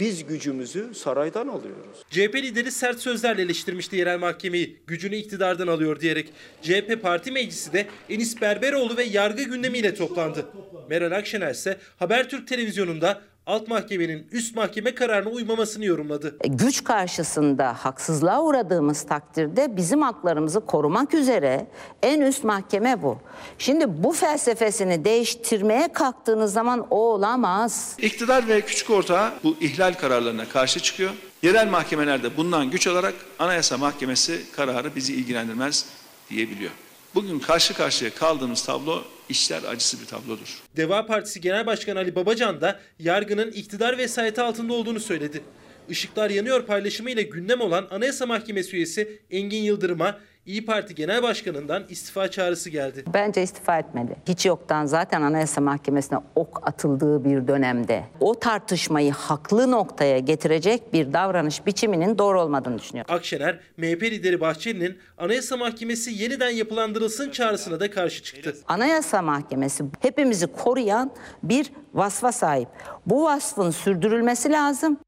biz 0.00 0.26
gücümüzü 0.26 0.94
saraydan 0.94 1.48
alıyoruz. 1.48 2.04
CHP 2.10 2.34
lideri 2.34 2.72
sert 2.72 3.00
sözlerle 3.00 3.42
eleştirmişti 3.42 3.96
yerel 3.96 4.18
mahkemeyi. 4.18 4.76
Gücünü 4.86 5.16
iktidardan 5.16 5.66
alıyor 5.66 6.00
diyerek. 6.00 6.32
CHP 6.62 7.02
Parti 7.02 7.32
Meclisi 7.32 7.72
de 7.72 7.86
Enis 8.08 8.40
Berberoğlu 8.40 8.96
ve 8.96 9.04
yargı 9.04 9.42
gündemiyle 9.42 9.94
toplandı. 9.94 10.46
Meral 10.90 11.12
Akşener 11.12 11.50
ise 11.50 11.78
Habertürk 11.98 12.48
televizyonunda 12.48 13.22
alt 13.46 13.68
mahkemenin 13.68 14.26
üst 14.32 14.56
mahkeme 14.56 14.94
kararına 14.94 15.30
uymamasını 15.30 15.84
yorumladı. 15.84 16.36
E, 16.40 16.48
Güç 16.48 16.84
karşısında 16.84 17.72
haksızlığa 17.72 18.42
uğradığımız 18.42 19.02
takdirde 19.06 19.76
bizim 19.76 20.02
haklarımızı 20.02 20.60
korumak 20.66 21.14
üzere 21.14 21.66
en 22.02 22.20
üst 22.20 22.44
mahkeme 22.44 23.02
bu. 23.02 23.18
Şimdi 23.58 24.02
bu 24.04 24.12
felsefesini 24.12 25.04
değiştirmeye 25.04 25.92
kalktığınız 25.92 26.52
zaman 26.52 26.86
o 26.90 26.96
olamaz. 27.12 27.96
İktidar 27.98 28.48
ve 28.48 28.60
küçük 28.60 28.90
ortağı 28.90 29.32
bu 29.44 29.56
ihlal 29.60 29.94
kararlarına 29.94 30.48
karşı 30.48 30.80
çıkıyor. 30.80 31.10
Yerel 31.42 31.68
mahkemelerde 31.68 32.36
bundan 32.36 32.70
güç 32.70 32.86
alarak 32.86 33.14
Anayasa 33.38 33.78
Mahkemesi 33.78 34.40
kararı 34.56 34.94
bizi 34.96 35.14
ilgilendirmez 35.14 35.86
diyebiliyor. 36.30 36.70
Bugün 37.16 37.38
karşı 37.38 37.74
karşıya 37.74 38.14
kaldığımız 38.14 38.64
tablo 38.64 39.02
işler 39.28 39.62
acısı 39.62 40.00
bir 40.00 40.06
tablodur. 40.06 40.62
Deva 40.76 41.06
Partisi 41.06 41.40
Genel 41.40 41.66
Başkanı 41.66 41.98
Ali 41.98 42.14
Babacan 42.14 42.60
da 42.60 42.80
yargının 42.98 43.50
iktidar 43.50 43.98
vesayeti 43.98 44.40
altında 44.40 44.72
olduğunu 44.72 45.00
söyledi. 45.00 45.42
Işıklar 45.88 46.30
yanıyor 46.30 46.66
paylaşımıyla 46.66 47.22
gündem 47.22 47.60
olan 47.60 47.86
Anayasa 47.90 48.26
Mahkemesi 48.26 48.76
üyesi 48.76 49.20
Engin 49.30 49.62
Yıldırım'a 49.62 50.18
İyi 50.46 50.64
Parti 50.64 50.94
Genel 50.94 51.22
Başkanı'ndan 51.22 51.84
istifa 51.88 52.30
çağrısı 52.30 52.70
geldi. 52.70 53.04
Bence 53.14 53.42
istifa 53.42 53.78
etmeli. 53.78 54.16
Hiç 54.28 54.46
yoktan 54.46 54.86
zaten 54.86 55.22
Anayasa 55.22 55.60
Mahkemesi'ne 55.60 56.18
ok 56.34 56.68
atıldığı 56.68 57.24
bir 57.24 57.48
dönemde 57.48 58.04
o 58.20 58.34
tartışmayı 58.34 59.12
haklı 59.12 59.70
noktaya 59.70 60.18
getirecek 60.18 60.92
bir 60.92 61.12
davranış 61.12 61.66
biçiminin 61.66 62.18
doğru 62.18 62.40
olmadığını 62.40 62.78
düşünüyorum. 62.78 63.14
Akşener, 63.14 63.58
MHP 63.76 64.02
lideri 64.02 64.40
Bahçeli'nin 64.40 64.98
Anayasa 65.18 65.56
Mahkemesi 65.56 66.10
yeniden 66.22 66.50
yapılandırılsın 66.50 67.30
çağrısına 67.30 67.80
da 67.80 67.90
karşı 67.90 68.22
çıktı. 68.22 68.56
Anayasa 68.68 69.22
Mahkemesi 69.22 69.84
hepimizi 70.00 70.46
koruyan 70.46 71.10
bir 71.42 71.72
vasfa 71.94 72.32
sahip. 72.32 72.68
Bu 73.06 73.24
vasfın 73.24 73.70
sürdürülmesi 73.70 74.50
lazım. 74.50 74.98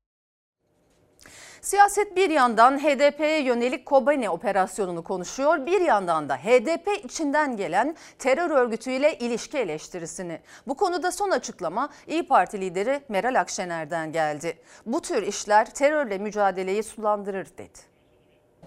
Siyaset 1.60 2.16
bir 2.16 2.30
yandan 2.30 2.78
HDP'ye 2.78 3.42
yönelik 3.42 3.86
Kobani 3.86 4.30
operasyonunu 4.30 5.04
konuşuyor, 5.04 5.66
bir 5.66 5.80
yandan 5.80 6.28
da 6.28 6.36
HDP 6.36 7.04
içinden 7.04 7.56
gelen 7.56 7.96
terör 8.18 8.50
örgütüyle 8.50 9.18
ilişki 9.18 9.58
eleştirisini. 9.58 10.40
Bu 10.66 10.74
konuda 10.74 11.12
son 11.12 11.30
açıklama 11.30 11.88
İyi 12.06 12.26
Parti 12.26 12.60
lideri 12.60 13.00
Meral 13.08 13.40
Akşener'den 13.40 14.12
geldi. 14.12 14.58
Bu 14.86 15.00
tür 15.00 15.22
işler 15.22 15.74
terörle 15.74 16.18
mücadeleyi 16.18 16.82
sulandırır 16.82 17.46
dedi. 17.58 17.97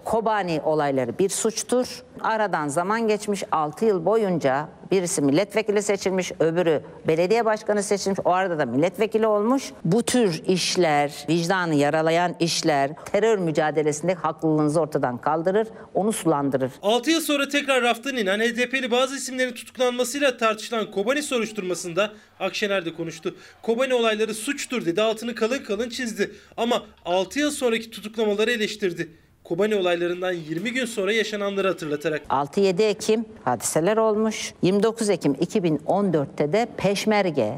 Kobani 0.04 0.60
olayları 0.64 1.18
bir 1.18 1.28
suçtur. 1.28 2.02
Aradan 2.20 2.68
zaman 2.68 3.08
geçmiş 3.08 3.44
6 3.52 3.84
yıl 3.84 4.04
boyunca 4.04 4.68
birisi 4.90 5.22
milletvekili 5.22 5.82
seçilmiş, 5.82 6.32
öbürü 6.40 6.82
belediye 7.06 7.44
başkanı 7.44 7.82
seçilmiş. 7.82 8.20
O 8.24 8.30
arada 8.30 8.58
da 8.58 8.66
milletvekili 8.66 9.26
olmuş. 9.26 9.72
Bu 9.84 10.02
tür 10.02 10.42
işler, 10.46 11.24
vicdanı 11.28 11.74
yaralayan 11.74 12.34
işler 12.40 12.90
terör 13.12 13.38
mücadelesinde 13.38 14.14
haklılığınızı 14.14 14.80
ortadan 14.80 15.18
kaldırır, 15.18 15.68
onu 15.94 16.12
sulandırır. 16.12 16.70
6 16.82 17.10
yıl 17.10 17.20
sonra 17.20 17.48
tekrar 17.48 17.82
raftan 17.82 18.16
inen 18.16 18.40
HDP'li 18.40 18.90
bazı 18.90 19.16
isimlerin 19.16 19.54
tutuklanmasıyla 19.54 20.36
tartışılan 20.36 20.90
Kobani 20.90 21.22
soruşturmasında 21.22 22.12
Akşener 22.40 22.84
de 22.84 22.94
konuştu. 22.94 23.34
Kobani 23.62 23.94
olayları 23.94 24.34
suçtur 24.34 24.86
dedi, 24.86 25.02
altını 25.02 25.34
kalın 25.34 25.58
kalın 25.58 25.88
çizdi. 25.88 26.30
Ama 26.56 26.82
6 27.04 27.38
yıl 27.38 27.50
sonraki 27.50 27.90
tutuklamaları 27.90 28.50
eleştirdi. 28.50 29.08
Kobani 29.52 29.76
olaylarından 29.76 30.32
20 30.32 30.72
gün 30.72 30.84
sonra 30.84 31.12
yaşananları 31.12 31.68
hatırlatarak. 31.68 32.22
6-7 32.28 32.82
Ekim 32.82 33.24
hadiseler 33.44 33.96
olmuş. 33.96 34.54
29 34.62 35.10
Ekim 35.10 35.32
2014'te 35.34 36.52
de 36.52 36.68
Peşmerge 36.76 37.54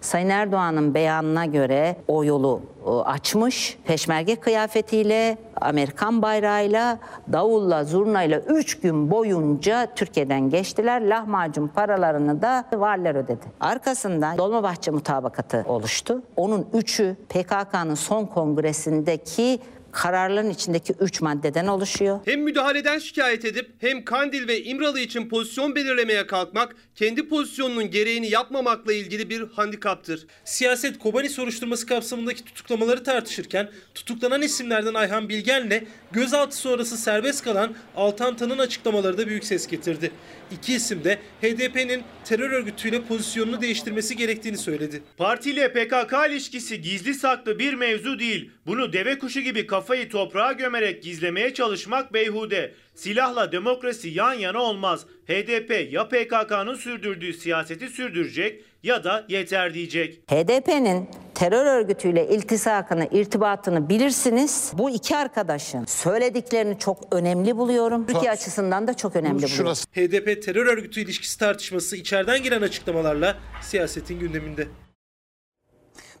Sayın 0.00 0.28
Erdoğan'ın 0.28 0.94
beyanına 0.94 1.46
göre 1.46 1.96
o 2.08 2.24
yolu 2.24 2.60
e, 2.86 2.90
açmış. 2.90 3.78
Peşmerge 3.84 4.36
kıyafetiyle, 4.36 5.38
Amerikan 5.60 6.22
bayrağıyla, 6.22 6.98
davulla, 7.32 7.84
zurnayla 7.84 8.38
3 8.38 8.80
gün 8.80 9.10
boyunca 9.10 9.86
Türkiye'den 9.96 10.50
geçtiler. 10.50 11.02
Lahmacun 11.02 11.68
paralarını 11.68 12.42
da 12.42 12.64
valiler 12.74 13.14
ödedi. 13.14 13.44
Arkasından 13.60 14.38
Dolmabahçe 14.38 14.90
mutabakatı 14.90 15.64
oluştu. 15.68 16.22
Onun 16.36 16.66
üçü 16.72 17.16
PKK'nın 17.28 17.94
son 17.94 18.26
kongresindeki 18.26 19.58
kararların 19.96 20.50
içindeki 20.50 20.94
3 21.00 21.20
maddeden 21.20 21.66
oluşuyor. 21.66 22.20
Hem 22.24 22.40
müdahaleden 22.40 22.98
şikayet 22.98 23.44
edip 23.44 23.70
hem 23.78 24.04
Kandil 24.04 24.48
ve 24.48 24.62
İmralı 24.62 25.00
için 25.00 25.28
pozisyon 25.28 25.74
belirlemeye 25.74 26.26
kalkmak 26.26 26.76
kendi 26.94 27.28
pozisyonunun 27.28 27.90
gereğini 27.90 28.30
yapmamakla 28.30 28.92
ilgili 28.92 29.30
bir 29.30 29.48
handikaptır. 29.48 30.26
Siyaset 30.44 30.98
Kobani 30.98 31.28
soruşturması 31.28 31.86
kapsamındaki 31.86 32.44
tutuklamaları 32.44 33.04
tartışırken 33.04 33.70
tutuklanan 33.94 34.42
isimlerden 34.42 34.94
Ayhan 34.94 35.28
Bilgen'le 35.28 35.84
gözaltı 36.12 36.56
sonrası 36.56 36.96
serbest 36.96 37.44
kalan 37.44 37.74
Altan 37.96 38.36
Tan'ın 38.36 38.58
açıklamaları 38.58 39.18
da 39.18 39.26
büyük 39.26 39.44
ses 39.44 39.66
getirdi. 39.66 40.10
İki 40.50 40.74
isim 40.74 41.04
de 41.04 41.18
HDP'nin 41.42 42.02
terör 42.24 42.50
örgütüyle 42.50 43.02
pozisyonunu 43.02 43.60
değiştirmesi 43.60 44.16
gerektiğini 44.16 44.58
söyledi. 44.58 45.02
Partiyle 45.16 45.72
PKK 45.72 46.12
ilişkisi 46.30 46.80
gizli 46.80 47.14
saklı 47.14 47.58
bir 47.58 47.74
mevzu 47.74 48.18
değil. 48.18 48.50
Bunu 48.66 48.92
deve 48.92 49.18
kuşu 49.18 49.40
gibi 49.40 49.66
kafayı 49.86 50.08
toprağa 50.08 50.52
gömerek 50.52 51.02
gizlemeye 51.02 51.54
çalışmak 51.54 52.12
beyhude. 52.12 52.74
Silahla 52.94 53.52
demokrasi 53.52 54.08
yan 54.08 54.32
yana 54.32 54.58
olmaz. 54.58 55.06
HDP 55.26 55.92
ya 55.92 56.08
PKK'nın 56.08 56.74
sürdürdüğü 56.74 57.32
siyaseti 57.32 57.88
sürdürecek 57.88 58.64
ya 58.82 59.04
da 59.04 59.24
yeter 59.28 59.74
diyecek. 59.74 60.20
HDP'nin 60.30 61.08
terör 61.34 61.66
örgütüyle 61.66 62.28
iltisakını, 62.28 63.08
irtibatını 63.12 63.88
bilirsiniz. 63.88 64.72
Bu 64.74 64.90
iki 64.90 65.16
arkadaşın 65.16 65.84
söylediklerini 65.84 66.78
çok 66.78 67.14
önemli 67.14 67.56
buluyorum. 67.56 68.06
Türkiye 68.06 68.30
açısından 68.30 68.86
da 68.86 68.94
çok 68.94 69.16
önemli 69.16 69.42
buluyorum. 69.42 69.72
HDP 69.72 70.42
terör 70.42 70.66
örgütü 70.66 71.00
ilişkisi 71.00 71.38
tartışması 71.38 71.96
içeriden 71.96 72.42
gelen 72.42 72.62
açıklamalarla 72.62 73.36
siyasetin 73.62 74.20
gündeminde. 74.20 74.66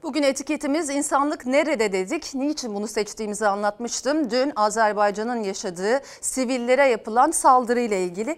Bugün 0.06 0.22
etiketimiz 0.22 0.90
insanlık 0.90 1.46
nerede 1.46 1.92
dedik. 1.92 2.34
Niçin 2.34 2.74
bunu 2.74 2.88
seçtiğimizi 2.88 3.46
anlatmıştım. 3.46 4.30
Dün 4.30 4.52
Azerbaycan'ın 4.56 5.42
yaşadığı 5.42 6.00
sivillere 6.20 6.88
yapılan 6.88 7.30
saldırıyla 7.30 7.96
ilgili 7.96 8.36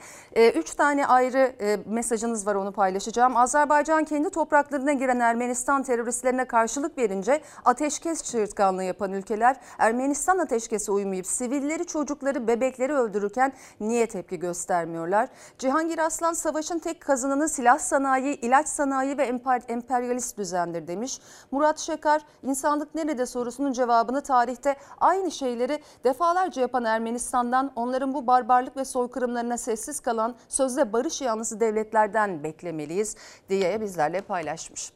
3 0.54 0.74
tane 0.74 1.06
ayrı 1.06 1.52
e, 1.60 1.78
mesajınız 1.86 2.46
var 2.46 2.54
onu 2.54 2.72
paylaşacağım. 2.72 3.36
Azerbaycan 3.36 4.04
kendi 4.04 4.30
topraklarına 4.30 4.92
giren 4.92 5.20
Ermenistan 5.20 5.82
teröristlerine 5.82 6.44
karşılık 6.44 6.98
verince 6.98 7.40
ateşkes 7.64 8.22
çığırtkanlığı 8.22 8.84
yapan 8.84 9.12
ülkeler 9.12 9.56
Ermenistan 9.78 10.38
ateşkesi 10.38 10.92
uymayıp 10.92 11.26
sivilleri, 11.26 11.86
çocukları, 11.86 12.48
bebekleri 12.48 12.92
öldürürken 12.92 13.52
niye 13.80 14.06
tepki 14.06 14.38
göstermiyorlar? 14.38 15.28
Cihangir 15.58 15.98
Aslan 15.98 16.32
savaşın 16.32 16.78
tek 16.78 17.00
kazananı 17.00 17.48
silah 17.48 17.78
sanayi, 17.78 18.34
ilaç 18.40 18.68
sanayi 18.68 19.18
ve 19.18 19.22
emperyalist 19.68 20.38
düzendir 20.38 20.86
demiş. 20.86 21.20
Murat 21.58 21.78
Şekar 21.78 22.22
insanlık 22.42 22.94
nerede 22.94 23.26
sorusunun 23.26 23.72
cevabını 23.72 24.22
tarihte 24.22 24.76
aynı 25.00 25.30
şeyleri 25.30 25.82
defalarca 26.04 26.62
yapan 26.62 26.84
Ermenistan'dan 26.84 27.72
onların 27.76 28.14
bu 28.14 28.26
barbarlık 28.26 28.76
ve 28.76 28.84
soykırımlarına 28.84 29.58
sessiz 29.58 30.00
kalan 30.00 30.34
sözde 30.48 30.92
barış 30.92 31.20
yanlısı 31.20 31.60
devletlerden 31.60 32.44
beklemeliyiz 32.44 33.16
diye 33.48 33.80
bizlerle 33.80 34.20
paylaşmış. 34.20 34.92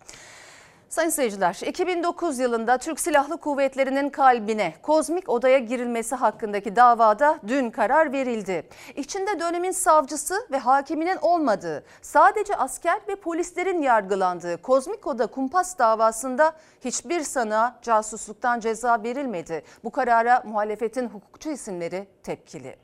Sayın 0.92 1.10
seyirciler, 1.10 1.60
2009 1.66 2.38
yılında 2.38 2.78
Türk 2.78 3.00
Silahlı 3.00 3.36
Kuvvetleri'nin 3.36 4.10
kalbine 4.10 4.74
kozmik 4.82 5.28
odaya 5.28 5.58
girilmesi 5.58 6.14
hakkındaki 6.14 6.76
davada 6.76 7.38
dün 7.46 7.70
karar 7.70 8.12
verildi. 8.12 8.68
İçinde 8.96 9.40
dönemin 9.40 9.70
savcısı 9.70 10.46
ve 10.50 10.58
hakiminin 10.58 11.16
olmadığı, 11.22 11.84
sadece 12.02 12.56
asker 12.56 13.00
ve 13.08 13.16
polislerin 13.16 13.82
yargılandığı 13.82 14.62
kozmik 14.62 15.06
oda 15.06 15.26
kumpas 15.26 15.78
davasında 15.78 16.52
hiçbir 16.84 17.20
sanığa 17.20 17.78
casusluktan 17.82 18.60
ceza 18.60 19.02
verilmedi. 19.02 19.62
Bu 19.84 19.90
karara 19.90 20.42
muhalefetin 20.46 21.08
hukukçu 21.08 21.50
isimleri 21.50 22.06
tepkili. 22.22 22.76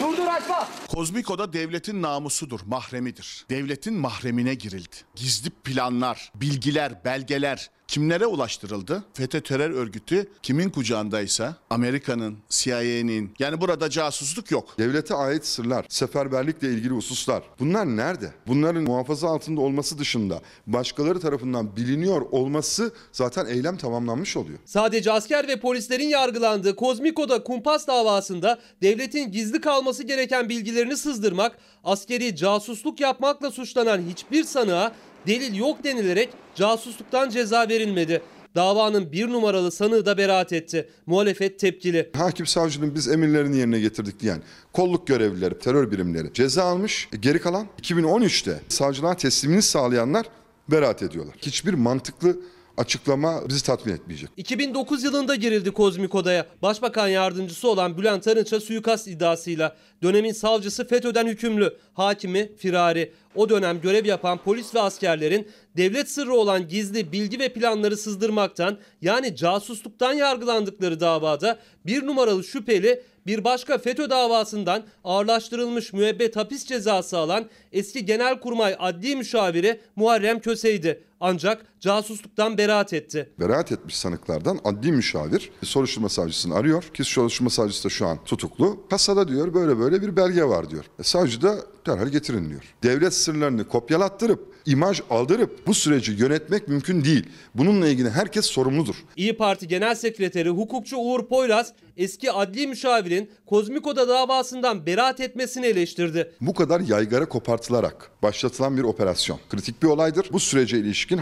Durdur 0.00 0.26
açma. 0.26 0.68
Kozmiko'da 0.88 1.52
devletin 1.52 2.02
namusudur, 2.02 2.60
mahremidir. 2.66 3.46
Devletin 3.50 3.94
mahremine 3.94 4.54
girildi. 4.54 4.96
Gizli 5.14 5.50
planlar, 5.50 6.32
bilgiler, 6.34 7.04
belgeler 7.04 7.70
kimlere 7.94 8.26
ulaştırıldı? 8.26 9.04
FETÖ 9.14 9.40
terör 9.40 9.70
örgütü 9.70 10.28
kimin 10.42 10.70
kucağındaysa 10.70 11.56
Amerika'nın, 11.70 12.36
CIA'nin 12.48 13.32
yani 13.38 13.60
burada 13.60 13.90
casusluk 13.90 14.50
yok. 14.50 14.78
Devlete 14.78 15.14
ait 15.14 15.46
sırlar, 15.46 15.86
seferberlikle 15.88 16.68
ilgili 16.68 16.94
hususlar 16.94 17.42
bunlar 17.58 17.86
nerede? 17.86 18.30
Bunların 18.46 18.82
muhafaza 18.82 19.28
altında 19.28 19.60
olması 19.60 19.98
dışında 19.98 20.40
başkaları 20.66 21.20
tarafından 21.20 21.76
biliniyor 21.76 22.20
olması 22.20 22.92
zaten 23.12 23.46
eylem 23.46 23.76
tamamlanmış 23.76 24.36
oluyor. 24.36 24.58
Sadece 24.64 25.12
asker 25.12 25.48
ve 25.48 25.60
polislerin 25.60 26.08
yargılandığı 26.08 26.76
Kozmiko'da 26.76 27.42
kumpas 27.42 27.86
davasında 27.86 28.58
devletin 28.82 29.32
gizli 29.32 29.60
kalması 29.60 30.02
gereken 30.02 30.48
bilgilerini 30.48 30.96
sızdırmak, 30.96 31.58
askeri 31.84 32.36
casusluk 32.36 33.00
yapmakla 33.00 33.50
suçlanan 33.50 34.02
hiçbir 34.10 34.44
sanığa 34.44 34.92
delil 35.26 35.54
yok 35.54 35.84
denilerek 35.84 36.28
casusluktan 36.54 37.30
ceza 37.30 37.68
verilmedi. 37.68 38.22
Davanın 38.54 39.12
bir 39.12 39.28
numaralı 39.28 39.72
sanığı 39.72 40.06
da 40.06 40.18
beraat 40.18 40.52
etti. 40.52 40.88
Muhalefet 41.06 41.58
tepkili. 41.58 42.10
Hakim 42.16 42.46
savcının 42.46 42.94
biz 42.94 43.08
emirlerini 43.08 43.56
yerine 43.56 43.80
getirdik 43.80 44.20
diyen 44.20 44.42
kolluk 44.72 45.06
görevlileri, 45.06 45.58
terör 45.58 45.90
birimleri 45.90 46.32
ceza 46.32 46.64
almış. 46.64 47.08
E, 47.12 47.16
geri 47.16 47.40
kalan 47.40 47.66
2013'te 47.82 48.60
savcılığa 48.68 49.14
teslimini 49.14 49.62
sağlayanlar 49.62 50.26
beraat 50.68 51.02
ediyorlar. 51.02 51.34
Hiçbir 51.38 51.74
mantıklı 51.74 52.36
açıklama 52.76 53.48
bizi 53.48 53.64
tatmin 53.64 53.92
etmeyecek. 53.92 54.30
2009 54.36 55.04
yılında 55.04 55.34
girildi 55.34 55.70
Kozmik 55.70 56.14
Oda'ya. 56.14 56.46
Başbakan 56.62 57.08
yardımcısı 57.08 57.68
olan 57.68 57.98
Bülent 57.98 58.28
Arınç'a 58.28 58.60
suikast 58.60 59.08
iddiasıyla. 59.08 59.76
Dönemin 60.02 60.32
savcısı 60.32 60.88
FETÖ'den 60.88 61.26
hükümlü, 61.26 61.76
hakimi 61.94 62.56
firari. 62.56 63.12
O 63.34 63.48
dönem 63.48 63.80
görev 63.80 64.06
yapan 64.06 64.38
polis 64.38 64.74
ve 64.74 64.80
askerlerin 64.80 65.48
devlet 65.76 66.10
sırrı 66.10 66.34
olan 66.34 66.68
gizli 66.68 67.12
bilgi 67.12 67.38
ve 67.38 67.48
planları 67.48 67.96
sızdırmaktan 67.96 68.78
yani 69.02 69.36
casusluktan 69.36 70.12
yargılandıkları 70.12 71.00
davada 71.00 71.58
bir 71.86 72.06
numaralı 72.06 72.44
şüpheli 72.44 73.02
bir 73.26 73.44
başka 73.44 73.78
FETÖ 73.78 74.10
davasından 74.10 74.82
ağırlaştırılmış 75.04 75.92
müebbet 75.92 76.36
hapis 76.36 76.64
cezası 76.66 77.18
alan 77.18 77.44
eski 77.72 78.04
Genelkurmay 78.04 78.76
Adli 78.78 79.16
Müşaviri 79.16 79.80
Muharrem 79.96 80.40
Köse'ydi. 80.40 81.02
Ancak 81.20 81.66
casusluktan 81.84 82.58
beraat 82.58 82.92
etti. 82.92 83.28
Beraat 83.40 83.72
etmiş 83.72 83.96
sanıklardan 83.96 84.58
adli 84.64 84.92
müşavir 84.92 85.50
soruşturma 85.62 86.08
savcısını 86.08 86.54
arıyor. 86.54 86.82
Ki 86.82 87.04
soruşturma 87.04 87.50
savcısı 87.50 87.84
da 87.84 87.88
şu 87.88 88.06
an 88.06 88.24
tutuklu. 88.24 88.86
Kasada 88.90 89.28
diyor 89.28 89.54
böyle 89.54 89.78
böyle 89.78 90.02
bir 90.02 90.16
belge 90.16 90.44
var 90.44 90.70
diyor. 90.70 90.84
E, 90.98 91.02
savcı 91.02 91.42
da 91.42 91.56
derhal 91.86 92.08
getirin 92.08 92.50
diyor. 92.50 92.62
Devlet 92.82 93.14
sırlarını 93.14 93.68
kopyalattırıp, 93.68 94.54
imaj 94.66 95.00
aldırıp 95.10 95.66
bu 95.66 95.74
süreci 95.74 96.12
yönetmek 96.12 96.68
mümkün 96.68 97.04
değil. 97.04 97.26
Bununla 97.54 97.88
ilgili 97.88 98.10
herkes 98.10 98.46
sorumludur. 98.46 98.94
İyi 99.16 99.36
Parti 99.36 99.68
Genel 99.68 99.94
Sekreteri 99.94 100.48
hukukçu 100.48 100.96
Uğur 100.96 101.26
Poyraz 101.28 101.72
eski 101.96 102.32
adli 102.32 102.66
müşavirin 102.66 103.30
Kozmikoda 103.46 104.08
davasından 104.08 104.86
beraat 104.86 105.20
etmesini 105.20 105.66
eleştirdi. 105.66 106.32
Bu 106.40 106.54
kadar 106.54 106.80
yaygara 106.80 107.28
kopartılarak 107.28 108.10
başlatılan 108.22 108.76
bir 108.76 108.82
operasyon. 108.82 109.38
Kritik 109.50 109.82
bir 109.82 109.88
olaydır. 109.88 110.28
Bu 110.32 110.40
sürece 110.40 110.78
ilişkin 110.78 111.18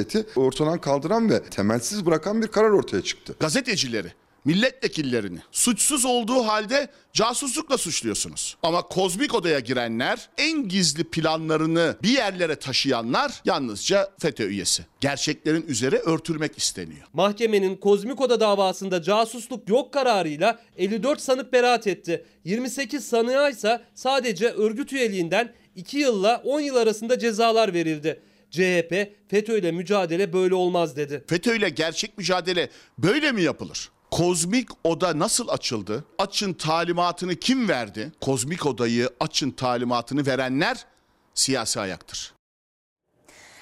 hassasiyeti 0.00 0.40
ortadan 0.40 0.80
kaldıran 0.80 1.30
ve 1.30 1.42
temelsiz 1.42 2.06
bırakan 2.06 2.42
bir 2.42 2.46
karar 2.46 2.70
ortaya 2.70 3.02
çıktı. 3.02 3.34
Gazetecileri, 3.40 4.12
milletvekillerini 4.44 5.38
suçsuz 5.52 6.04
olduğu 6.04 6.46
halde 6.46 6.88
casuslukla 7.12 7.78
suçluyorsunuz. 7.78 8.56
Ama 8.62 8.82
kozmik 8.82 9.34
odaya 9.34 9.60
girenler, 9.60 10.28
en 10.38 10.68
gizli 10.68 11.04
planlarını 11.04 11.96
bir 12.02 12.08
yerlere 12.08 12.56
taşıyanlar 12.56 13.42
yalnızca 13.44 14.10
FETÖ 14.18 14.48
üyesi. 14.48 14.86
Gerçeklerin 15.00 15.64
üzeri 15.68 15.96
örtülmek 15.96 16.58
isteniyor. 16.58 17.06
Mahkemenin 17.12 17.76
Kozmik 17.76 18.20
Oda 18.20 18.40
davasında 18.40 19.02
casusluk 19.02 19.68
yok 19.68 19.92
kararıyla 19.92 20.58
54 20.76 21.20
sanık 21.20 21.52
beraat 21.52 21.86
etti. 21.86 22.24
28 22.44 23.04
sanığa 23.04 23.50
ise 23.50 23.80
sadece 23.94 24.48
örgüt 24.48 24.92
üyeliğinden 24.92 25.52
2 25.76 25.98
yılla 25.98 26.42
10 26.44 26.60
yıl 26.60 26.76
arasında 26.76 27.18
cezalar 27.18 27.74
verildi. 27.74 28.22
CHP 28.50 29.16
FETÖ 29.28 29.58
ile 29.58 29.72
mücadele 29.72 30.32
böyle 30.32 30.54
olmaz 30.54 30.96
dedi. 30.96 31.24
FETÖ 31.28 31.56
ile 31.56 31.68
gerçek 31.68 32.18
mücadele 32.18 32.68
böyle 32.98 33.32
mi 33.32 33.42
yapılır? 33.42 33.90
Kozmik 34.10 34.68
oda 34.84 35.18
nasıl 35.18 35.48
açıldı? 35.48 36.04
Açın 36.18 36.52
talimatını 36.52 37.34
kim 37.34 37.68
verdi? 37.68 38.12
Kozmik 38.20 38.66
odayı 38.66 39.10
açın 39.20 39.50
talimatını 39.50 40.26
verenler 40.26 40.86
siyasi 41.34 41.80
ayaktır. 41.80 42.34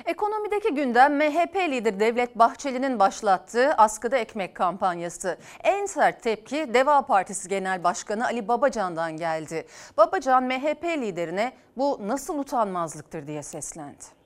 Ekonomideki 0.04 0.74
gündem 0.74 1.16
MHP 1.16 1.56
lideri 1.56 2.00
Devlet 2.00 2.38
Bahçeli'nin 2.38 2.98
başlattığı 2.98 3.72
askıda 3.72 4.16
ekmek 4.18 4.56
kampanyası. 4.56 5.38
En 5.64 5.86
sert 5.86 6.22
tepki 6.22 6.74
Deva 6.74 7.02
Partisi 7.06 7.48
Genel 7.48 7.84
Başkanı 7.84 8.24
Ali 8.24 8.48
Babacan'dan 8.48 9.16
geldi. 9.16 9.66
Babacan 9.96 10.44
MHP 10.44 10.84
liderine 10.84 11.52
bu 11.76 12.00
nasıl 12.02 12.38
utanmazlıktır 12.38 13.26
diye 13.26 13.42
seslendi. 13.42 14.17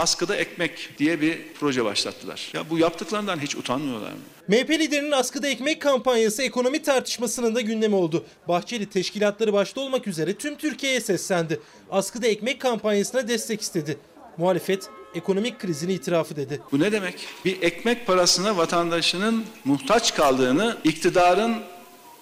Askıda 0.00 0.36
ekmek 0.36 0.88
diye 0.98 1.20
bir 1.20 1.38
proje 1.60 1.84
başlattılar. 1.84 2.50
Ya 2.54 2.70
bu 2.70 2.78
yaptıklarından 2.78 3.38
hiç 3.38 3.56
utanmıyorlar 3.56 4.12
mı? 4.12 4.18
MHP 4.48 4.70
liderinin 4.70 5.10
askıda 5.10 5.48
ekmek 5.48 5.82
kampanyası 5.82 6.42
ekonomi 6.42 6.82
tartışmasının 6.82 7.54
da 7.54 7.60
gündemi 7.60 7.94
oldu. 7.94 8.24
Bahçeli 8.48 8.86
teşkilatları 8.86 9.52
başta 9.52 9.80
olmak 9.80 10.06
üzere 10.06 10.34
tüm 10.34 10.56
Türkiye'ye 10.56 11.00
seslendi. 11.00 11.60
Askıda 11.90 12.26
ekmek 12.26 12.60
kampanyasına 12.60 13.28
destek 13.28 13.60
istedi. 13.60 13.98
Muhalefet 14.36 14.88
ekonomik 15.14 15.58
krizini 15.58 15.92
itirafı 15.92 16.36
dedi. 16.36 16.60
Bu 16.72 16.80
ne 16.80 16.92
demek? 16.92 17.26
Bir 17.44 17.62
ekmek 17.62 18.06
parasına 18.06 18.56
vatandaşının 18.56 19.44
muhtaç 19.64 20.14
kaldığını 20.14 20.76
iktidarın 20.84 21.56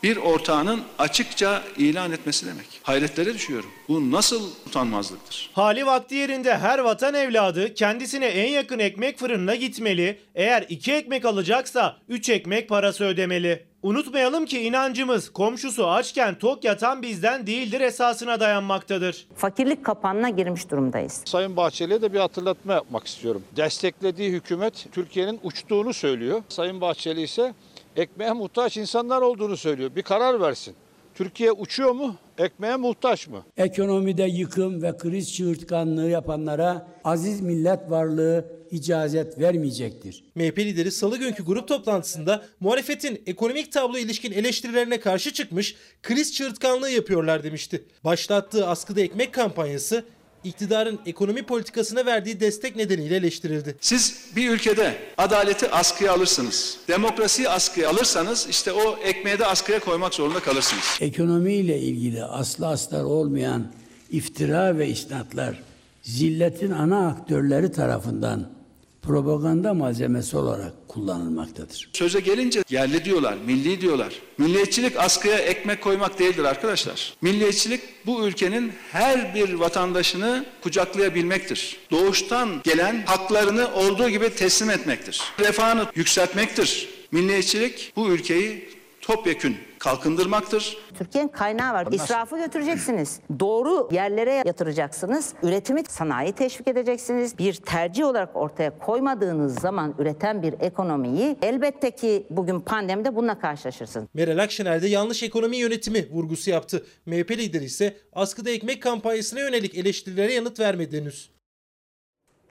bir 0.03 0.17
ortağının 0.17 0.81
açıkça 0.99 1.63
ilan 1.77 2.13
etmesi 2.13 2.47
demek. 2.47 2.67
Hayretlere 2.83 3.35
düşüyorum. 3.35 3.71
Bu 3.89 4.11
nasıl 4.11 4.51
utanmazlıktır? 4.67 5.51
Hali 5.53 5.87
vakti 5.87 6.15
yerinde 6.15 6.59
her 6.59 6.79
vatan 6.79 7.15
evladı 7.15 7.75
kendisine 7.75 8.27
en 8.27 8.51
yakın 8.51 8.79
ekmek 8.79 9.19
fırınına 9.19 9.55
gitmeli. 9.55 10.19
Eğer 10.35 10.67
iki 10.69 10.93
ekmek 10.93 11.25
alacaksa 11.25 11.97
üç 12.09 12.29
ekmek 12.29 12.69
parası 12.69 13.05
ödemeli. 13.05 13.69
Unutmayalım 13.83 14.47
ki 14.47 14.61
inancımız 14.61 15.33
komşusu 15.33 15.89
açken 15.91 16.39
tok 16.39 16.65
yatan 16.65 17.03
bizden 17.03 17.47
değildir 17.47 17.81
esasına 17.81 18.41
dayanmaktadır. 18.41 19.27
Fakirlik 19.37 19.85
kapağına 19.85 20.29
girmiş 20.31 20.71
durumdayız. 20.71 21.23
Sayın 21.25 21.57
Bahçeli'ye 21.57 22.03
de 22.03 22.13
bir 22.13 22.19
hatırlatma 22.19 22.73
yapmak 22.73 23.07
istiyorum. 23.07 23.43
Desteklediği 23.57 24.31
hükümet 24.31 24.87
Türkiye'nin 24.93 25.41
uçtuğunu 25.43 25.95
söylüyor. 25.95 26.43
Sayın 26.49 26.81
Bahçeli 26.81 27.23
ise 27.23 27.55
ekmeğe 27.99 28.33
muhtaç 28.33 28.77
insanlar 28.77 29.23
olduğunu 29.23 29.57
söylüyor. 29.57 29.97
Bir 29.97 30.03
karar 30.03 30.41
versin. 30.41 30.75
Türkiye 31.15 31.53
uçuyor 31.53 31.93
mu? 31.93 32.17
Ekmeğe 32.39 32.77
muhtaç 32.77 33.29
mı? 33.29 33.43
Ekonomide 33.57 34.23
yıkım 34.23 34.83
ve 34.83 34.97
kriz 34.97 35.35
çığırtkanlığı 35.35 36.11
yapanlara 36.11 36.89
aziz 37.05 37.41
millet 37.41 37.91
varlığı 37.91 38.45
icazet 38.71 39.39
vermeyecektir. 39.39 40.25
MHP 40.35 40.59
lideri 40.59 40.91
salı 40.91 41.19
günkü 41.19 41.45
grup 41.45 41.69
toplantısında 41.69 42.45
muhalefetin 42.61 43.23
ekonomik 43.27 43.73
tablo 43.73 43.99
ilişkin 43.99 44.33
eleştirilerine 44.33 45.01
karşı 45.01 45.33
çıkmış, 45.33 45.77
kriz 46.03 46.35
çığırtkanlığı 46.35 46.91
yapıyorlar 46.91 47.45
demişti. 47.45 47.85
Başlattığı 48.05 48.67
askıda 48.67 49.01
ekmek 49.01 49.35
kampanyası 49.35 50.05
iktidarın 50.45 51.01
ekonomi 51.07 51.43
politikasına 51.43 52.07
verdiği 52.07 52.41
destek 52.41 52.77
nedeniyle 52.77 53.17
eleştirildi. 53.17 53.77
Siz 53.81 54.27
bir 54.37 54.51
ülkede 54.51 54.95
adaleti 55.19 55.71
askıya 55.71 56.13
alırsınız. 56.13 56.77
Demokrasiyi 56.89 57.49
askıya 57.49 57.91
alırsanız 57.91 58.47
işte 58.51 58.73
o 58.73 58.97
ekmeği 58.97 59.39
de 59.39 59.47
askıya 59.47 59.81
koymak 59.81 60.15
zorunda 60.15 60.41
kalırsınız. 60.41 60.99
Ekonomiyle 61.01 61.79
ilgili 61.79 62.25
aslı 62.25 62.67
astar 62.67 63.05
olmayan 63.05 63.73
iftira 64.11 64.79
ve 64.79 64.89
isnatlar 64.89 65.63
zilletin 66.03 66.71
ana 66.71 67.09
aktörleri 67.09 67.73
tarafından 67.73 68.58
propaganda 69.03 69.75
malzemesi 69.75 70.37
olarak 70.37 70.89
kullanılmaktadır. 70.89 71.91
Söze 71.93 72.21
gelince 72.21 72.63
yerli 72.71 73.05
diyorlar, 73.05 73.37
milli 73.47 73.81
diyorlar. 73.81 74.15
Milliyetçilik 74.39 74.97
askıya 74.97 75.39
ekmek 75.39 75.83
koymak 75.83 76.19
değildir 76.19 76.45
arkadaşlar. 76.45 77.15
Milliyetçilik 77.23 77.81
bu 78.07 78.27
ülkenin 78.27 78.73
her 78.93 79.35
bir 79.35 79.55
vatandaşını 79.55 80.45
kucaklayabilmektir. 80.63 81.77
Doğuştan 81.91 82.49
gelen 82.65 83.03
haklarını 83.07 83.75
olduğu 83.75 84.09
gibi 84.09 84.31
teslim 84.31 84.71
etmektir. 84.71 85.23
Refahını 85.41 85.87
yükseltmektir. 85.95 86.89
Milliyetçilik 87.13 87.93
bu 87.97 88.09
ülkeyi 88.09 88.69
topyekün 89.01 89.57
kalkındırmaktır. 89.79 90.77
Türkiye'nin 90.99 91.29
kaynağı 91.29 91.75
var. 91.75 91.89
İsrafı 91.93 92.39
götüreceksiniz. 92.39 93.21
Doğru 93.41 93.89
yerlere 93.93 94.43
yatıracaksınız. 94.47 95.35
Üretimi, 95.43 95.83
sanayi 95.89 96.33
teşvik 96.33 96.69
edeceksiniz. 96.69 97.39
Bir 97.39 97.55
tercih 97.55 98.05
olarak 98.05 98.37
ortaya 98.37 98.79
koymadığınız 98.79 99.61
zaman 99.61 99.95
üreten 99.99 100.43
bir 100.43 100.55
ekonomiyi 100.61 101.37
elbette 101.43 101.91
ki 101.91 102.27
bugün 102.31 102.61
pandemide 102.61 103.17
bununla 103.17 103.39
karşılaşırsınız. 103.39 104.09
Meral 104.15 104.39
Akşener 104.39 104.83
de 104.83 104.89
yanlış 104.89 105.23
ekonomi 105.23 105.57
yönetimi 105.57 106.11
vurgusu 106.11 106.51
yaptı. 106.51 106.87
MHP 107.07 107.31
lideri 107.31 107.65
ise 107.65 107.97
askıda 108.13 108.51
ekmek 108.51 108.83
kampanyasına 108.83 109.41
yönelik 109.41 109.75
eleştirilere 109.75 110.33
yanıt 110.33 110.61
vermedi 110.61 111.01
henüz. 111.01 111.31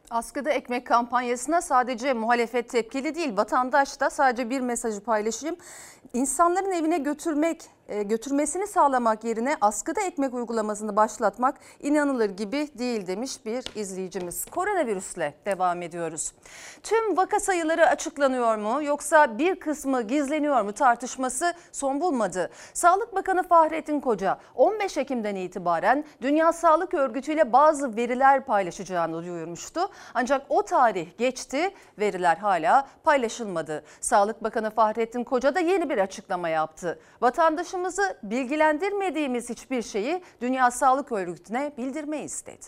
Askıda 0.10 0.49
ekmek 0.49 0.88
kampanyasına 0.88 1.62
sadece 1.62 2.13
muhalefet 2.13 2.69
tepkili 2.69 3.15
değil, 3.15 3.38
vatandaş 3.38 3.99
da 3.99 4.10
sadece 4.10 4.49
bir 4.49 4.60
mesajı 4.62 4.99
paylaşayım. 4.99 5.55
İnsanların 6.13 6.71
evine 6.71 6.97
götürmek, 6.97 7.62
götürmesini 7.88 8.67
sağlamak 8.67 9.23
yerine 9.23 9.58
askıda 9.62 10.02
ekmek 10.02 10.34
uygulamasını 10.34 10.95
başlatmak 10.95 11.56
inanılır 11.80 12.30
gibi 12.30 12.67
değil 12.80 13.08
demiş 13.08 13.45
bir 13.45 13.80
izleyicimiz. 13.82 14.45
Koronavirüsle 14.45 15.34
devam 15.45 15.82
ediyoruz. 15.82 16.34
Tüm 16.84 17.17
vaka 17.17 17.39
sayıları 17.39 17.88
açıklanıyor 17.88 18.56
mu 18.58 18.84
yoksa 18.84 19.38
bir 19.38 19.60
kısmı 19.60 20.02
gizleniyor 20.02 20.62
mu 20.62 20.73
tartışması 20.73 21.54
son 21.71 22.02
bulmadı. 22.02 22.50
Sağlık 22.73 23.15
Bakanı 23.15 23.43
Fahrettin 23.43 24.00
Koca 24.00 24.38
15 24.56 24.97
Ekim'den 24.97 25.36
itibaren 25.36 26.06
Dünya 26.21 26.54
Sağlık 26.54 26.93
Örgütü 26.93 27.34
ile 27.34 27.54
bazı 27.54 27.95
veriler 27.95 28.45
paylaşacağını 28.45 29.23
duyurmuştu. 29.23 29.89
Ancak 30.13 30.45
o 30.50 30.63
tarih 30.63 31.17
geçti, 31.17 31.71
veriler 32.00 32.38
hala 32.38 32.88
paylaşılmadı. 33.04 33.84
Sağlık 34.02 34.43
Bakanı 34.43 34.69
Fahrettin 34.69 35.23
Koca 35.23 35.56
da 35.56 35.60
yeni 35.60 35.89
bir 35.89 35.97
açıklama 35.97 36.50
yaptı. 36.50 37.00
Vatandaşın 37.21 37.76
vatandaşımızı 37.77 38.17
bilgilendirmediğimiz 38.23 39.49
hiçbir 39.49 39.81
şeyi 39.81 40.21
Dünya 40.41 40.71
Sağlık 40.71 41.11
Örgütü'ne 41.11 41.71
bildirmeyiz 41.77 42.45
dedi. 42.45 42.65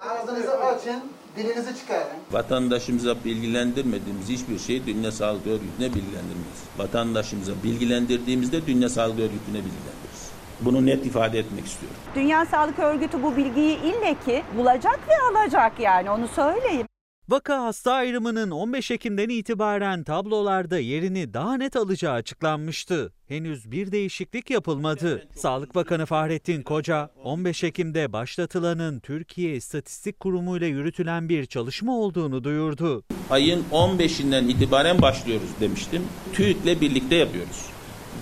Ağzınızı 0.00 0.64
açın, 0.64 1.02
dilinizi 1.36 1.76
çıkarın. 1.76 2.06
Vatandaşımıza 2.32 3.24
bilgilendirmediğimiz 3.24 4.28
hiçbir 4.28 4.58
şeyi 4.58 4.86
Dünya 4.86 5.12
Sağlık 5.12 5.46
Örgütü'ne 5.46 5.86
bilgilendirmeyiz. 5.86 6.62
Vatandaşımıza 6.78 7.52
bilgilendirdiğimizde 7.64 8.66
Dünya 8.66 8.88
Sağlık 8.88 9.18
Örgütü'ne 9.18 9.58
bilgilendiririz. 9.58 10.30
Bunu 10.60 10.86
net 10.86 11.06
ifade 11.06 11.38
etmek 11.38 11.66
istiyorum. 11.66 11.96
Dünya 12.14 12.46
Sağlık 12.46 12.78
Örgütü 12.78 13.22
bu 13.22 13.36
bilgiyi 13.36 13.78
ille 13.78 14.14
ki 14.24 14.42
bulacak 14.58 15.00
ve 15.08 15.38
alacak 15.38 15.80
yani 15.80 16.10
onu 16.10 16.28
söyleyeyim. 16.28 16.86
Vaka 17.32 17.62
hasta 17.62 17.92
ayrımının 17.92 18.50
15 18.50 18.90
Ekim'den 18.90 19.28
itibaren 19.28 20.04
tablolarda 20.04 20.78
yerini 20.78 21.34
daha 21.34 21.56
net 21.56 21.76
alacağı 21.76 22.12
açıklanmıştı. 22.12 23.12
Henüz 23.28 23.70
bir 23.70 23.92
değişiklik 23.92 24.50
yapılmadı. 24.50 25.28
Sağlık 25.36 25.74
Bakanı 25.74 26.06
Fahrettin 26.06 26.62
Koca, 26.62 27.10
15 27.24 27.64
Ekim'de 27.64 28.12
başlatılanın 28.12 29.00
Türkiye 29.00 29.56
İstatistik 29.56 30.20
Kurumu 30.20 30.56
ile 30.56 30.66
yürütülen 30.66 31.28
bir 31.28 31.46
çalışma 31.46 31.96
olduğunu 31.96 32.44
duyurdu. 32.44 33.04
Ayın 33.30 33.64
15'inden 33.72 34.48
itibaren 34.48 35.02
başlıyoruz 35.02 35.50
demiştim. 35.60 36.02
TÜİK'le 36.32 36.80
birlikte 36.80 37.16
yapıyoruz. 37.16 37.66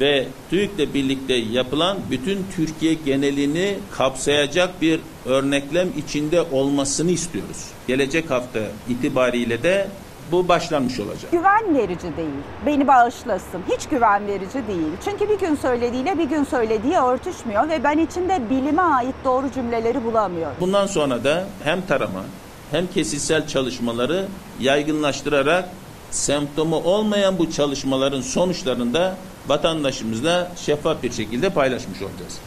Ve 0.00 0.26
TÜİK'le 0.50 0.94
birlikte 0.94 1.34
yapılan 1.34 1.98
bütün 2.10 2.46
Türkiye 2.56 2.94
genelini 2.94 3.78
kapsayacak 3.90 4.82
bir 4.82 5.00
örneklem 5.26 5.88
içinde 5.96 6.42
olmasını 6.42 7.10
istiyoruz. 7.10 7.68
Gelecek 7.88 8.30
hafta 8.30 8.60
itibariyle 8.88 9.62
de 9.62 9.88
bu 10.32 10.48
başlanmış 10.48 11.00
olacak. 11.00 11.32
Güven 11.32 11.74
verici 11.74 12.16
değil. 12.16 12.40
Beni 12.66 12.88
bağışlasın. 12.88 13.62
Hiç 13.70 13.86
güven 13.86 14.26
verici 14.26 14.66
değil. 14.68 14.92
Çünkü 15.04 15.28
bir 15.28 15.38
gün 15.38 15.54
söylediğiyle 15.54 16.18
bir 16.18 16.24
gün 16.24 16.44
söylediği 16.44 16.94
örtüşmüyor 16.94 17.68
ve 17.68 17.84
ben 17.84 17.98
içinde 17.98 18.50
bilime 18.50 18.82
ait 18.82 19.14
doğru 19.24 19.52
cümleleri 19.52 20.04
bulamıyorum. 20.04 20.56
Bundan 20.60 20.86
sonra 20.86 21.24
da 21.24 21.46
hem 21.64 21.86
tarama 21.86 22.24
hem 22.70 22.86
kesitsel 22.86 23.46
çalışmaları 23.46 24.26
yaygınlaştırarak 24.60 25.68
semptomu 26.10 26.76
olmayan 26.76 27.38
bu 27.38 27.50
çalışmaların 27.50 28.20
sonuçlarını 28.20 28.94
da 28.94 29.16
vatandaşımızla 29.50 30.52
şeffaf 30.56 31.02
bir 31.02 31.12
şekilde 31.12 31.50
paylaşmış 31.50 32.02
olacağız. 32.02 32.40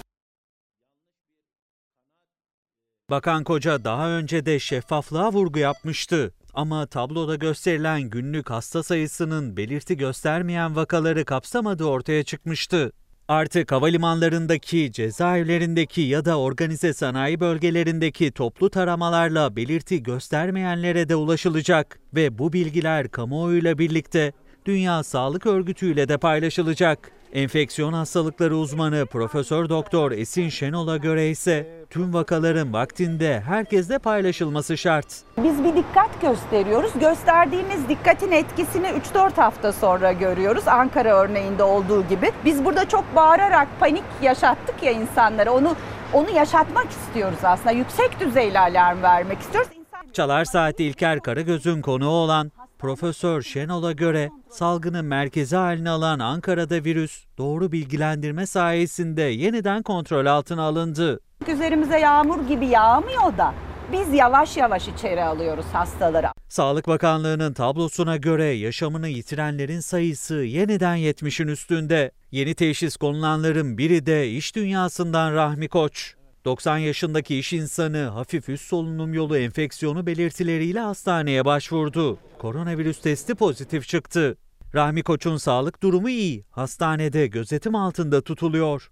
Bakan 3.09 3.43
Koca 3.43 3.83
daha 3.83 4.09
önce 4.09 4.45
de 4.45 4.59
şeffaflığa 4.59 5.33
vurgu 5.33 5.59
yapmıştı. 5.59 6.33
Ama 6.53 6.85
tabloda 6.85 7.35
gösterilen 7.35 8.01
günlük 8.01 8.49
hasta 8.49 8.83
sayısının 8.83 9.57
belirti 9.57 9.97
göstermeyen 9.97 10.75
vakaları 10.75 11.25
kapsamadığı 11.25 11.85
ortaya 11.85 12.23
çıkmıştı. 12.23 12.91
Artık 13.27 13.71
havalimanlarındaki, 13.71 14.91
cezaevlerindeki 14.91 16.01
ya 16.01 16.25
da 16.25 16.39
organize 16.39 16.93
sanayi 16.93 17.39
bölgelerindeki 17.39 18.31
toplu 18.31 18.69
taramalarla 18.69 19.55
belirti 19.55 20.03
göstermeyenlere 20.03 21.09
de 21.09 21.15
ulaşılacak 21.15 21.99
ve 22.15 22.37
bu 22.37 22.53
bilgiler 22.53 23.09
kamuoyuyla 23.09 23.77
birlikte 23.77 24.33
Dünya 24.65 25.03
Sağlık 25.03 25.45
Örgütü 25.45 25.93
ile 25.93 26.09
de 26.09 26.17
paylaşılacak. 26.17 27.11
Enfeksiyon 27.33 27.93
hastalıkları 27.93 28.55
uzmanı 28.55 29.05
Profesör 29.05 29.69
Doktor 29.69 30.11
Esin 30.11 30.49
Şenol'a 30.49 30.97
göre 30.97 31.29
ise 31.29 31.85
tüm 31.89 32.13
vakaların 32.13 32.73
vaktinde 32.73 33.41
herkesle 33.41 33.99
paylaşılması 33.99 34.77
şart. 34.77 35.07
Biz 35.37 35.63
bir 35.63 35.75
dikkat 35.75 36.21
gösteriyoruz. 36.21 36.91
Gösterdiğimiz 36.99 37.89
dikkatin 37.89 38.31
etkisini 38.31 38.87
3-4 38.87 39.35
hafta 39.35 39.73
sonra 39.73 40.11
görüyoruz. 40.11 40.67
Ankara 40.67 41.15
örneğinde 41.23 41.63
olduğu 41.63 42.07
gibi. 42.07 42.31
Biz 42.45 42.65
burada 42.65 42.89
çok 42.89 43.15
bağırarak 43.15 43.67
panik 43.79 44.03
yaşattık 44.21 44.83
ya 44.83 44.91
insanlara. 44.91 45.51
Onu 45.51 45.75
onu 46.13 46.29
yaşatmak 46.29 46.89
istiyoruz 46.89 47.39
aslında. 47.43 47.71
Yüksek 47.71 48.19
düzeyli 48.19 48.59
alarm 48.59 49.03
vermek 49.03 49.39
istiyoruz. 49.39 49.69
Çalar 50.13 50.45
Saat 50.45 50.79
İlker 50.79 51.19
Karagöz'ün 51.19 51.81
konuğu 51.81 52.09
olan 52.09 52.51
Profesör 52.83 53.41
Şenol'a 53.41 53.91
göre 53.91 54.29
salgını 54.49 55.03
merkezi 55.03 55.55
haline 55.55 55.89
alan 55.89 56.19
Ankara'da 56.19 56.75
virüs 56.83 57.25
doğru 57.37 57.71
bilgilendirme 57.71 58.45
sayesinde 58.45 59.21
yeniden 59.21 59.83
kontrol 59.83 60.25
altına 60.25 60.61
alındı. 60.61 61.19
Üzerimize 61.47 61.99
yağmur 61.99 62.47
gibi 62.47 62.65
yağmıyor 62.65 63.37
da 63.37 63.53
biz 63.91 64.13
yavaş 64.13 64.57
yavaş 64.57 64.87
içeri 64.87 65.23
alıyoruz 65.23 65.65
hastaları. 65.73 66.27
Sağlık 66.49 66.87
Bakanlığı'nın 66.87 67.53
tablosuna 67.53 68.17
göre 68.17 68.45
yaşamını 68.45 69.07
yitirenlerin 69.07 69.79
sayısı 69.79 70.35
yeniden 70.35 70.97
70'in 70.97 71.47
üstünde. 71.47 72.11
Yeni 72.31 72.55
teşhis 72.55 72.97
konulanların 72.97 73.77
biri 73.77 74.05
de 74.05 74.29
iş 74.29 74.55
dünyasından 74.55 75.33
Rahmi 75.33 75.67
Koç. 75.67 76.15
90 76.45 76.77
yaşındaki 76.77 77.39
iş 77.39 77.53
insanı 77.53 78.03
hafif 78.03 78.49
üst 78.49 78.65
solunum 78.65 79.13
yolu 79.13 79.37
enfeksiyonu 79.37 80.05
belirtileriyle 80.05 80.79
hastaneye 80.79 81.45
başvurdu. 81.45 82.17
Koronavirüs 82.39 83.01
testi 83.01 83.35
pozitif 83.35 83.87
çıktı. 83.87 84.37
Rahmi 84.75 85.03
Koç'un 85.03 85.37
sağlık 85.37 85.83
durumu 85.83 86.09
iyi. 86.09 86.45
Hastanede 86.51 87.27
gözetim 87.27 87.75
altında 87.75 88.21
tutuluyor. 88.21 88.91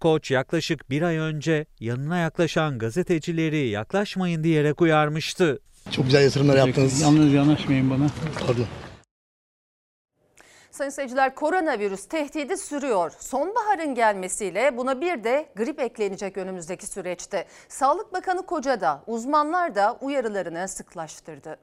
Koç 0.00 0.30
yaklaşık 0.30 0.90
bir 0.90 1.02
ay 1.02 1.16
önce 1.16 1.66
yanına 1.80 2.18
yaklaşan 2.18 2.78
gazetecileri 2.78 3.68
yaklaşmayın 3.68 4.44
diyerek 4.44 4.80
uyarmıştı. 4.80 5.58
Çok 5.90 6.04
güzel 6.04 6.22
yatırımlar 6.22 6.56
yaptınız. 6.56 7.00
Yalnız 7.00 7.32
yanaşmayın 7.32 7.90
bana. 7.90 8.06
Pardon. 8.46 8.66
Sayın 10.80 10.90
seyirciler 10.90 11.34
koronavirüs 11.34 12.08
tehdidi 12.08 12.56
sürüyor. 12.56 13.12
Sonbaharın 13.18 13.94
gelmesiyle 13.94 14.76
buna 14.76 15.00
bir 15.00 15.24
de 15.24 15.48
grip 15.56 15.80
eklenecek 15.80 16.36
önümüzdeki 16.36 16.86
süreçte. 16.86 17.46
Sağlık 17.68 18.12
Bakanı 18.12 18.46
Koca 18.46 18.80
da 18.80 19.02
uzmanlar 19.06 19.74
da 19.74 19.98
uyarılarını 20.00 20.68
sıklaştırdı. 20.68 21.58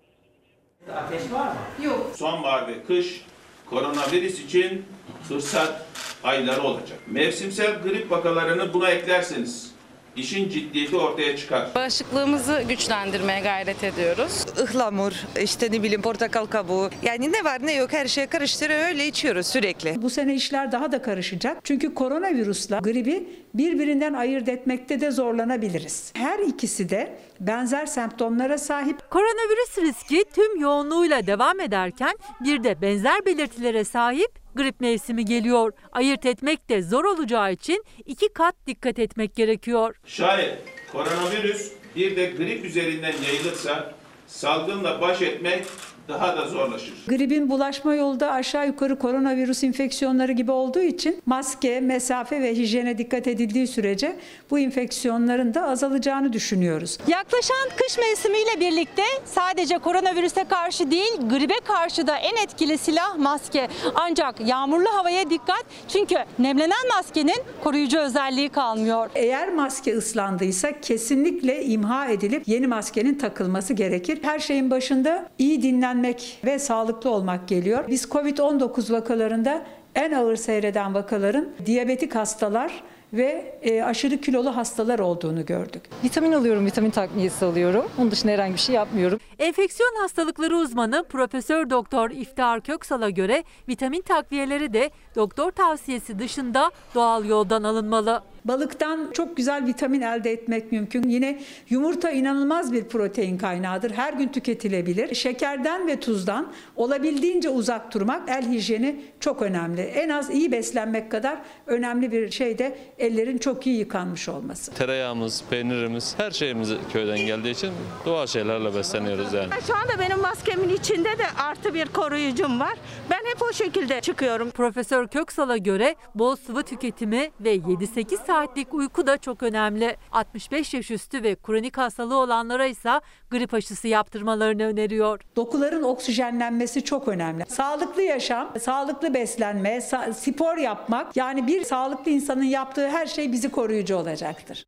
Ateş 0.94 1.32
var 1.32 1.48
mı? 1.48 1.86
Yok. 1.86 2.12
Sonbahar 2.16 2.68
ve 2.68 2.84
kış 2.84 3.26
koronavirüs 3.70 4.40
için 4.40 4.86
fırsat 5.28 5.86
ayları 6.24 6.62
olacak. 6.62 7.00
Mevsimsel 7.08 7.82
grip 7.82 8.12
vakalarını 8.12 8.74
buna 8.74 8.90
eklerseniz 8.90 9.72
işin 10.18 10.50
ciddiyeti 10.50 10.98
ortaya 10.98 11.38
çıkar. 11.38 11.70
Bağışıklığımızı 11.76 12.64
güçlendirmeye 12.70 13.40
gayret 13.40 13.84
ediyoruz. 13.84 14.46
Ihlamur, 14.64 15.14
işte 15.44 15.72
ne 15.72 15.84
bileyim 15.84 16.02
portakal 16.02 16.46
kabuğu. 16.46 16.90
Yani 17.04 17.32
ne 17.32 17.44
var 17.44 17.66
ne 17.66 17.74
yok 17.74 17.94
her 17.94 18.08
şeye 18.08 18.28
karıştırıyor 18.28 18.80
öyle 18.80 19.08
içiyoruz 19.08 19.48
sürekli. 19.48 20.02
Bu 20.02 20.10
sene 20.10 20.36
işler 20.36 20.72
daha 20.72 20.92
da 20.92 21.02
karışacak. 21.02 21.58
Çünkü 21.64 21.94
koronavirüsle 21.94 22.78
gribi 22.82 23.30
birbirinden 23.54 24.14
ayırt 24.14 24.50
etmekte 24.50 25.02
de 25.02 25.12
zorlanabiliriz. 25.12 26.12
Her 26.14 26.40
ikisi 26.40 26.90
de 26.90 27.18
benzer 27.40 27.86
semptomlara 27.86 28.58
sahip. 28.58 29.10
Koronavirüs 29.10 29.78
riski 29.78 30.24
tüm 30.36 30.62
yoğunluğuyla 30.62 31.28
devam 31.28 31.60
ederken 31.60 32.14
bir 32.44 32.64
de 32.64 32.82
benzer 32.82 33.26
belirtilere 33.26 33.84
sahip 33.84 34.32
grip 34.58 34.82
mevsimi 34.82 35.26
geliyor. 35.26 35.74
Ayırt 35.92 36.26
etmek 36.26 36.70
de 36.70 36.82
zor 36.82 37.06
olacağı 37.06 37.52
için 37.54 37.84
iki 38.06 38.34
kat 38.34 38.56
dikkat 38.68 39.00
etmek 39.00 39.36
gerekiyor. 39.36 39.96
Şayet 40.06 40.58
koronavirüs 40.92 41.72
bir 41.96 42.16
de 42.16 42.26
grip 42.26 42.66
üzerinden 42.66 43.14
yayılırsa 43.28 43.94
salgınla 44.28 45.02
baş 45.02 45.22
etmek 45.22 45.66
daha 46.08 46.38
da 46.38 46.48
zorlaşır. 46.48 46.94
Gripin 47.08 47.50
bulaşma 47.50 47.96
yolu 47.96 48.20
da 48.20 48.32
aşağı 48.32 48.68
yukarı 48.68 49.00
koronavirüs 49.00 49.64
enfeksiyonları 49.64 50.32
gibi 50.32 50.52
olduğu 50.52 50.82
için 50.82 51.22
maske, 51.26 51.80
mesafe 51.80 52.42
ve 52.42 52.56
hijyene 52.56 52.98
dikkat 52.98 53.28
edildiği 53.28 53.68
sürece 53.68 54.16
bu 54.52 54.60
enfeksiyonların 54.60 55.54
da 55.54 55.64
azalacağını 55.70 56.34
düşünüyoruz. 56.34 56.98
Yaklaşan 57.08 57.70
kış 57.78 57.98
mevsimiyle 57.98 58.60
birlikte 58.60 59.04
sadece 59.26 59.78
koronavirüse 59.78 60.44
karşı 60.44 60.92
değil 60.92 61.18
gribe 61.30 61.60
karşı 61.66 62.08
da 62.08 62.18
en 62.18 62.44
etkili 62.44 62.78
silah 62.78 63.18
maske. 63.18 63.68
Ancak 63.96 64.48
yağmurlu 64.48 64.90
havaya 64.90 65.30
dikkat 65.30 65.66
çünkü 65.88 66.16
nemlenen 66.40 66.88
maskenin 66.96 67.38
koruyucu 67.64 68.00
özelliği 68.00 68.50
kalmıyor. 68.50 69.10
Eğer 69.16 69.54
maske 69.54 69.98
ıslandıysa 69.98 70.82
kesinlikle 70.82 71.66
imha 71.66 72.08
edilip 72.08 72.48
yeni 72.48 72.68
maskenin 72.68 73.16
takılması 73.16 73.74
gerekir. 73.74 74.20
Her 74.22 74.40
şeyin 74.40 74.72
başında 74.72 75.30
iyi 75.40 75.62
dinlenmek 75.98 76.40
ve 76.46 76.60
sağlıklı 76.60 77.10
olmak 77.10 77.48
geliyor. 77.48 77.84
Biz 77.88 78.04
Covid-19 78.04 78.92
vakalarında 78.92 79.66
en 79.96 80.12
ağır 80.12 80.36
seyreden 80.36 80.94
vakaların 80.94 81.50
diyabetik 81.66 82.16
hastalar 82.16 82.84
ve 83.14 83.60
e, 83.62 83.84
aşırı 83.84 84.18
kilolu 84.18 84.56
hastalar 84.56 85.00
olduğunu 85.00 85.46
gördük. 85.46 85.82
Vitamin 86.04 86.32
alıyorum, 86.32 86.66
vitamin 86.66 86.90
takviyesi 86.90 87.46
alıyorum. 87.46 87.86
Onun 87.98 88.12
dışında 88.12 88.32
herhangi 88.32 88.54
bir 88.54 88.60
şey 88.60 88.76
yapmıyorum. 88.76 89.20
Enfeksiyon 89.40 89.96
hastalıkları 90.02 90.58
uzmanı 90.58 91.04
Profesör 91.10 91.70
Doktor 91.70 92.10
İftihar 92.10 92.62
Köksal'a 92.62 93.10
göre 93.10 93.44
vitamin 93.68 94.02
takviyeleri 94.02 94.74
de 94.74 94.92
doktor 95.16 95.52
tavsiyesi 95.52 96.20
dışında 96.20 96.72
doğal 96.96 97.26
yoldan 97.26 97.64
alınmalı. 97.64 98.24
Balıktan 98.48 99.10
çok 99.14 99.38
güzel 99.38 99.66
vitamin 99.66 100.02
elde 100.02 100.32
etmek 100.32 100.72
mümkün. 100.72 101.10
Yine 101.10 101.40
yumurta 101.70 102.12
inanılmaz 102.12 102.74
bir 102.74 102.84
protein 102.84 103.38
kaynağıdır. 103.38 103.92
Her 103.92 104.14
gün 104.14 104.28
tüketilebilir. 104.28 105.16
Şekerden 105.16 105.88
ve 105.88 106.00
tuzdan 106.00 106.52
olabildiğince 106.76 107.50
uzak 107.50 107.94
durmak 107.94 108.30
el 108.30 108.52
hijyeni 108.52 109.02
çok 109.20 109.42
önemli. 109.42 109.82
En 109.82 110.10
az 110.10 110.30
iyi 110.30 110.52
beslenmek 110.52 111.12
kadar 111.12 111.38
önemli 111.68 112.12
bir 112.12 112.32
şey 112.32 112.58
de 112.58 112.78
ellerin 113.00 113.38
çok 113.38 113.68
iyi 113.68 113.80
yıkanmış 113.80 114.30
olması. 114.30 114.74
Tereyağımız, 114.74 115.44
peynirimiz, 115.50 116.14
her 116.18 116.32
şeyimiz 116.32 116.70
köyden 116.94 117.20
geldiği 117.20 117.52
için 117.52 117.72
doğal 118.06 118.28
şeylerle 118.28 118.76
besleniyoruz 118.76 119.34
yani. 119.34 119.50
Şu 119.68 119.76
anda 119.76 120.00
benim 120.00 120.20
maskemin 120.20 120.70
içinde 120.70 121.18
de 121.18 121.26
artı 121.38 121.74
bir 121.74 121.86
koruyucum 121.86 122.60
var. 122.60 122.74
Ben 123.10 123.18
hep 123.26 123.42
o 123.50 123.54
şekilde 123.54 124.02
çıkıyorum. 124.02 124.52
Profesör 124.52 125.08
Köksal'a 125.08 125.58
göre 125.58 125.96
bol 126.16 126.36
sıvı 126.36 126.64
tüketimi 126.64 127.32
ve 127.40 127.56
7-8 127.56 128.18
saatlik 128.38 128.74
uyku 128.74 129.08
da 129.08 129.18
çok 129.18 129.44
önemli. 129.44 129.98
65 130.12 130.74
yaş 130.74 130.92
üstü 130.92 131.24
ve 131.24 131.36
kronik 131.36 131.78
hastalığı 131.78 132.18
olanlara 132.18 132.66
ise 132.66 133.02
grip 133.32 133.54
aşısı 133.54 133.88
yaptırmalarını 133.88 134.64
öneriyor. 134.64 135.22
Dokuların 135.36 135.84
oksijenlenmesi 135.84 136.84
çok 136.84 137.08
önemli. 137.08 137.44
Sağlıklı 137.48 138.02
yaşam, 138.02 138.54
sağlıklı 138.60 139.14
beslenme, 139.14 139.82
spor 140.14 140.58
yapmak 140.58 141.18
yani 141.18 141.48
bir 141.48 141.64
sağlıklı 141.64 142.12
insanın 142.12 142.44
yaptığı 142.44 142.90
her 142.90 143.06
şey 143.06 143.32
bizi 143.32 143.52
koruyucu 143.52 143.96
olacaktır. 143.96 144.64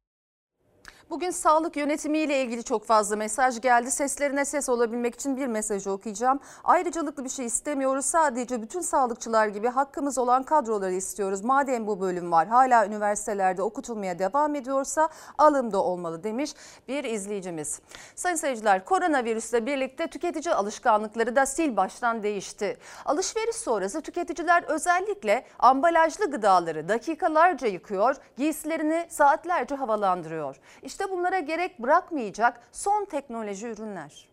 Bugün 1.10 1.32
sağlık 1.32 1.78
yönetimiyle 1.78 2.44
ilgili 2.44 2.64
çok 2.64 2.86
fazla 2.86 3.16
mesaj 3.16 3.62
geldi. 3.62 3.92
Seslerine 3.92 4.46
ses 4.46 4.70
olabilmek 4.70 5.16
için 5.16 5.38
bir 5.38 5.48
mesajı 5.48 5.92
okuyacağım. 5.92 6.40
Ayrıcalıklı 6.64 7.24
bir 7.24 7.30
şey 7.30 7.46
istemiyoruz. 7.46 8.06
Sadece 8.06 8.62
bütün 8.62 8.82
sağlıkçılar 8.82 9.48
gibi 9.48 9.68
hakkımız 9.68 10.18
olan 10.18 10.44
kadroları 10.44 10.94
istiyoruz. 10.94 11.44
Madem 11.44 11.88
bu 11.88 12.02
bölüm 12.02 12.32
var 12.32 12.48
hala 12.48 12.86
üniversitelerde 12.86 13.62
okutulmaya 13.62 14.20
devam 14.20 14.56
ediyorsa 14.56 15.10
alımda 15.38 15.84
olmalı 15.84 16.24
demiş 16.24 16.54
bir 16.88 17.04
izleyicimiz. 17.04 17.82
Sayın 18.16 18.36
seyirciler 18.36 18.86
koronavirüsle 18.86 19.66
birlikte 19.66 20.08
tüketici 20.08 20.56
alışkanlıkları 20.56 21.36
da 21.36 21.46
sil 21.56 21.72
baştan 21.78 22.24
değişti. 22.24 22.78
Alışveriş 23.06 23.56
sonrası 23.56 24.02
tüketiciler 24.02 24.64
özellikle 24.64 25.46
ambalajlı 25.60 26.32
gıdaları 26.32 26.90
dakikalarca 26.90 27.68
yıkıyor, 27.68 28.16
giysilerini 28.38 29.08
saatlerce 29.10 29.76
havalandırıyor. 29.76 30.56
İşte 30.84 30.99
bunlara 31.12 31.40
gerek 31.40 31.80
bırakmayacak 31.80 32.62
son 32.72 33.06
teknoloji 33.06 33.68
ürünler. 33.68 34.28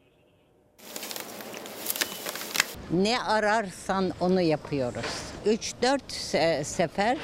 Ne 2.91 3.23
ararsan 3.23 4.13
onu 4.21 4.41
yapıyoruz. 4.41 5.05
3-4 5.47 6.01
se- 6.09 6.65
sefer 6.65 7.19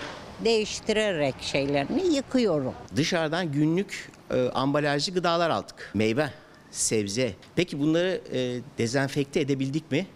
değiştirerek 0.44 1.34
şeylerini 1.40 2.14
yıkıyorum. 2.14 2.74
Dışarıdan 2.96 3.52
günlük 3.52 4.10
e, 4.30 4.48
ambalajlı 4.48 5.14
gıdalar 5.14 5.50
aldık. 5.50 5.90
Meyve, 5.94 6.30
sebze. 6.70 7.34
Peki 7.56 7.80
bunları 7.80 8.20
e, 8.32 8.60
dezenfekte 8.78 9.40
edebildik 9.40 9.90
mi? 9.92 10.06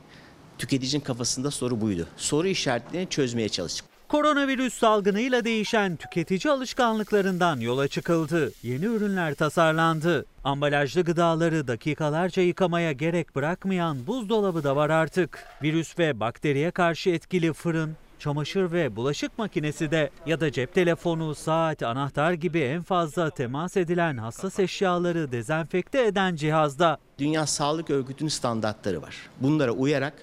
Tüketicinin 0.58 1.02
kafasında 1.02 1.50
soru 1.50 1.80
buydu. 1.80 2.08
Soru 2.16 2.48
işaretlerini 2.48 3.08
çözmeye 3.08 3.48
çalıştık. 3.48 3.95
Koronavirüs 4.16 4.74
salgınıyla 4.74 5.44
değişen 5.44 5.96
tüketici 5.96 6.52
alışkanlıklarından 6.52 7.60
yola 7.60 7.88
çıkıldı. 7.88 8.52
Yeni 8.62 8.84
ürünler 8.84 9.34
tasarlandı. 9.34 10.26
Ambalajlı 10.44 11.02
gıdaları 11.02 11.68
dakikalarca 11.68 12.42
yıkamaya 12.42 12.92
gerek 12.92 13.34
bırakmayan 13.34 14.06
buzdolabı 14.06 14.64
da 14.64 14.76
var 14.76 14.90
artık. 14.90 15.44
Virüs 15.62 15.98
ve 15.98 16.20
bakteriye 16.20 16.70
karşı 16.70 17.10
etkili 17.10 17.52
fırın, 17.52 17.96
çamaşır 18.18 18.72
ve 18.72 18.96
bulaşık 18.96 19.38
makinesi 19.38 19.90
de 19.90 20.10
ya 20.26 20.40
da 20.40 20.52
cep 20.52 20.74
telefonu, 20.74 21.34
saat, 21.34 21.82
anahtar 21.82 22.32
gibi 22.32 22.60
en 22.60 22.82
fazla 22.82 23.30
temas 23.30 23.76
edilen 23.76 24.16
hassas 24.16 24.58
eşyaları 24.58 25.32
dezenfekte 25.32 26.06
eden 26.06 26.36
cihazda. 26.36 26.98
Dünya 27.18 27.46
Sağlık 27.46 27.90
Örgütü'nün 27.90 28.28
standartları 28.28 29.02
var. 29.02 29.16
Bunlara 29.40 29.70
uyarak 29.72 30.14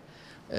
e, 0.51 0.57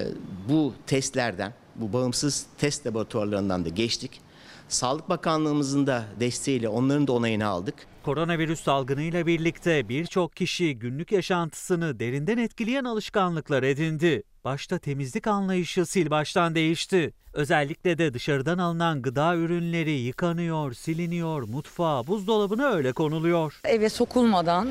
bu 0.49 0.75
testlerden, 0.87 1.53
bu 1.77 1.93
bağımsız 1.93 2.47
test 2.59 2.87
laboratuvarlarından 2.87 3.65
da 3.65 3.69
geçtik. 3.69 4.21
Sağlık 4.69 5.09
Bakanlığımızın 5.09 5.87
da 5.87 6.05
desteğiyle 6.21 6.69
onların 6.69 7.07
da 7.07 7.13
onayını 7.13 7.47
aldık. 7.47 7.75
Koronavirüs 8.03 8.61
salgınıyla 8.61 9.27
birlikte 9.27 9.89
birçok 9.89 10.37
kişi 10.37 10.79
günlük 10.79 11.13
yaşantısını 11.13 12.01
derinden 12.01 12.39
etkileyen 12.39 12.85
alışkanlıklar 12.85 13.63
edindi. 13.63 14.23
Başta 14.45 14.79
temizlik 14.79 15.27
anlayışı 15.27 15.87
sil 15.93 16.09
baştan 16.11 16.55
değişti. 16.55 17.15
Özellikle 17.35 17.99
de 17.99 18.15
dışarıdan 18.15 18.59
alınan 18.59 19.03
gıda 19.03 19.37
ürünleri 19.37 19.91
yıkanıyor, 19.91 20.73
siliniyor, 20.75 21.43
mutfağa, 21.43 22.07
buzdolabına 22.07 22.69
öyle 22.69 22.93
konuluyor. 22.93 23.61
eve 23.65 23.89
sokulmadan 23.89 24.69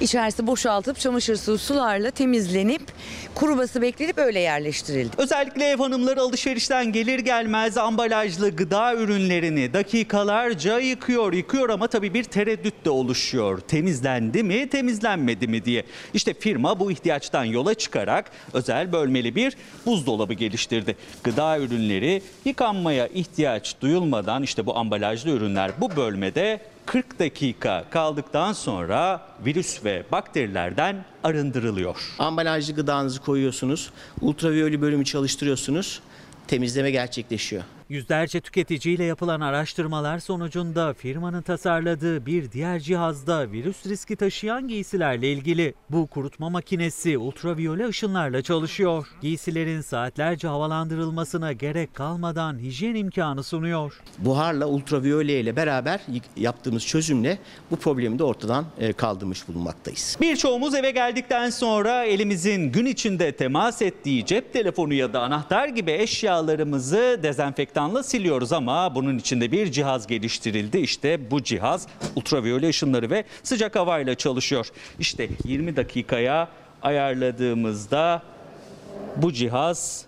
içerisi 0.00 0.46
boşaltıp 0.46 0.98
çamaşır 1.00 1.36
suyu 1.36 1.58
sularla 1.58 2.10
temizlenip 2.10 2.82
kuruması 3.34 3.82
beklenip 3.82 4.18
öyle 4.18 4.40
yerleştirildi. 4.40 5.16
Özellikle 5.18 5.64
ev 5.64 5.76
hanımları 5.78 6.20
alışverişten 6.20 6.92
gelir 6.92 7.18
gelmez 7.18 7.78
ambalajlı 7.78 8.56
gıda 8.56 8.94
ürünlerini 8.94 9.72
dakikalarca 9.72 10.78
yıkıyor, 10.78 11.32
yıkıyor 11.32 11.68
ama 11.68 11.86
tabii 11.86 12.14
bir 12.14 12.24
tereddüt 12.24 12.84
de 12.84 12.90
oluşuyor. 12.90 13.58
Temizlendi 13.58 14.42
mi, 14.42 14.68
temizlenmedi 14.68 15.48
mi 15.48 15.64
diye. 15.64 15.84
İşte 16.14 16.34
firma 16.34 16.80
bu 16.80 16.92
ihtiyaçtan 16.92 17.44
yola 17.44 17.74
çıkarak 17.74 18.30
özel 18.52 18.92
bölmeli 18.92 19.34
bir 19.34 19.56
buzdolabı 19.86 20.32
geliştirdi. 20.34 20.96
Gıda 21.24 21.58
ürünleri 21.58 22.05
yıkanmaya 22.44 23.06
ihtiyaç 23.06 23.74
duyulmadan 23.80 24.42
işte 24.42 24.66
bu 24.66 24.76
ambalajlı 24.76 25.30
ürünler 25.30 25.70
bu 25.80 25.96
bölmede 25.96 26.60
40 26.86 27.18
dakika 27.18 27.84
kaldıktan 27.90 28.52
sonra 28.52 29.20
virüs 29.46 29.84
ve 29.84 30.02
bakterilerden 30.12 31.04
arındırılıyor. 31.24 32.14
Ambalajlı 32.18 32.74
gıdanızı 32.74 33.20
koyuyorsunuz, 33.20 33.90
ultraviyole 34.20 34.80
bölümü 34.80 35.04
çalıştırıyorsunuz, 35.04 36.00
temizleme 36.48 36.90
gerçekleşiyor. 36.90 37.62
Yüzlerce 37.88 38.40
tüketiciyle 38.40 39.04
yapılan 39.04 39.40
araştırmalar 39.40 40.18
sonucunda 40.18 40.94
firmanın 40.94 41.42
tasarladığı 41.42 42.26
bir 42.26 42.52
diğer 42.52 42.80
cihazda 42.80 43.52
virüs 43.52 43.86
riski 43.86 44.16
taşıyan 44.16 44.68
giysilerle 44.68 45.32
ilgili. 45.32 45.74
Bu 45.90 46.06
kurutma 46.06 46.50
makinesi 46.50 47.18
ultraviyole 47.18 47.88
ışınlarla 47.88 48.42
çalışıyor. 48.42 49.06
Giysilerin 49.22 49.80
saatlerce 49.80 50.48
havalandırılmasına 50.48 51.52
gerek 51.52 51.94
kalmadan 51.94 52.58
hijyen 52.58 52.94
imkanı 52.94 53.42
sunuyor. 53.42 54.00
Buharla, 54.18 54.66
ultraviyole 54.66 55.40
ile 55.40 55.56
beraber 55.56 56.00
yaptığımız 56.36 56.86
çözümle 56.86 57.38
bu 57.70 57.76
problemi 57.76 58.18
de 58.18 58.24
ortadan 58.24 58.64
e, 58.78 58.92
kaldırmış 58.92 59.48
bulunmaktayız. 59.48 60.16
Birçoğumuz 60.20 60.74
eve 60.74 60.90
geldikten 60.90 61.50
sonra 61.50 62.04
elimizin 62.04 62.72
gün 62.72 62.86
içinde 62.86 63.32
temas 63.32 63.82
ettiği 63.82 64.26
cep 64.26 64.52
telefonu 64.52 64.94
ya 64.94 65.12
da 65.12 65.20
anahtar 65.20 65.68
gibi 65.68 65.90
eşyalarımızı 65.90 67.20
dezenfektanla 67.76 68.02
siliyoruz 68.02 68.52
ama 68.52 68.94
bunun 68.94 69.18
içinde 69.18 69.52
bir 69.52 69.72
cihaz 69.72 70.06
geliştirildi. 70.06 70.78
İşte 70.78 71.30
bu 71.30 71.42
cihaz 71.42 71.86
ultraviyole 72.16 72.68
ışınları 72.68 73.10
ve 73.10 73.24
sıcak 73.42 73.76
havayla 73.76 74.14
çalışıyor. 74.14 74.68
İşte 74.98 75.28
20 75.44 75.76
dakikaya 75.76 76.48
ayarladığımızda 76.82 78.22
bu 79.16 79.32
cihaz 79.32 80.06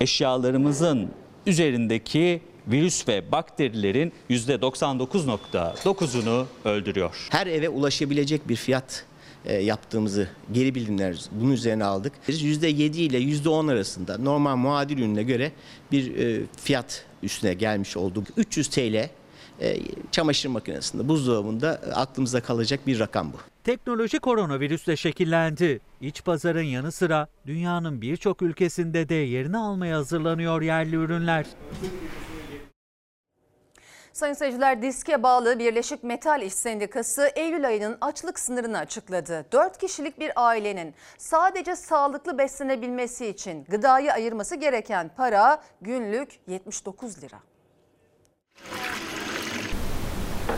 eşyalarımızın 0.00 1.08
üzerindeki 1.46 2.40
virüs 2.68 3.08
ve 3.08 3.32
bakterilerin 3.32 4.12
%99.9'unu 4.30 6.44
öldürüyor. 6.64 7.28
Her 7.30 7.46
eve 7.46 7.68
ulaşabilecek 7.68 8.48
bir 8.48 8.56
fiyat 8.56 9.04
yaptığımızı 9.44 10.28
geri 10.52 10.74
bildirimler 10.74 11.24
bunun 11.32 11.52
üzerine 11.52 11.84
aldık. 11.84 12.12
%7 12.28 12.96
ile 12.96 13.18
%10 13.18 13.72
arasında 13.72 14.18
normal 14.18 14.56
muadil 14.56 14.98
ürüne 14.98 15.22
göre 15.22 15.52
bir 15.92 16.16
e, 16.16 16.42
fiyat 16.56 17.04
üstüne 17.22 17.54
gelmiş 17.54 17.96
olduk. 17.96 18.26
300 18.36 18.68
TL 18.68 19.08
e, 19.60 19.78
çamaşır 20.10 20.48
makinesinde, 20.48 21.08
buzdolabında 21.08 21.80
e, 21.86 21.92
aklımızda 21.92 22.40
kalacak 22.40 22.86
bir 22.86 22.98
rakam 22.98 23.32
bu. 23.32 23.36
Teknoloji 23.64 24.18
koronavirüsle 24.18 24.96
şekillendi. 24.96 25.80
İç 26.00 26.24
pazarın 26.24 26.62
yanı 26.62 26.92
sıra 26.92 27.28
dünyanın 27.46 28.00
birçok 28.00 28.42
ülkesinde 28.42 29.08
de 29.08 29.14
yerini 29.14 29.58
almaya 29.58 29.96
hazırlanıyor 29.96 30.62
yerli 30.62 30.96
ürünler. 30.96 31.46
Sayın 34.12 34.34
seyirciler 34.34 34.82
diske 34.82 35.22
bağlı 35.22 35.58
Birleşik 35.58 36.04
Metal 36.04 36.42
İş 36.42 36.54
Sendikası 36.54 37.30
Eylül 37.34 37.66
ayının 37.66 37.98
açlık 38.00 38.38
sınırını 38.38 38.78
açıkladı. 38.78 39.46
4 39.52 39.78
kişilik 39.78 40.20
bir 40.20 40.32
ailenin 40.36 40.94
sadece 41.18 41.76
sağlıklı 41.76 42.38
beslenebilmesi 42.38 43.26
için 43.26 43.64
gıdayı 43.64 44.12
ayırması 44.12 44.56
gereken 44.56 45.10
para 45.16 45.62
günlük 45.80 46.40
79 46.46 47.22
lira. 47.22 47.38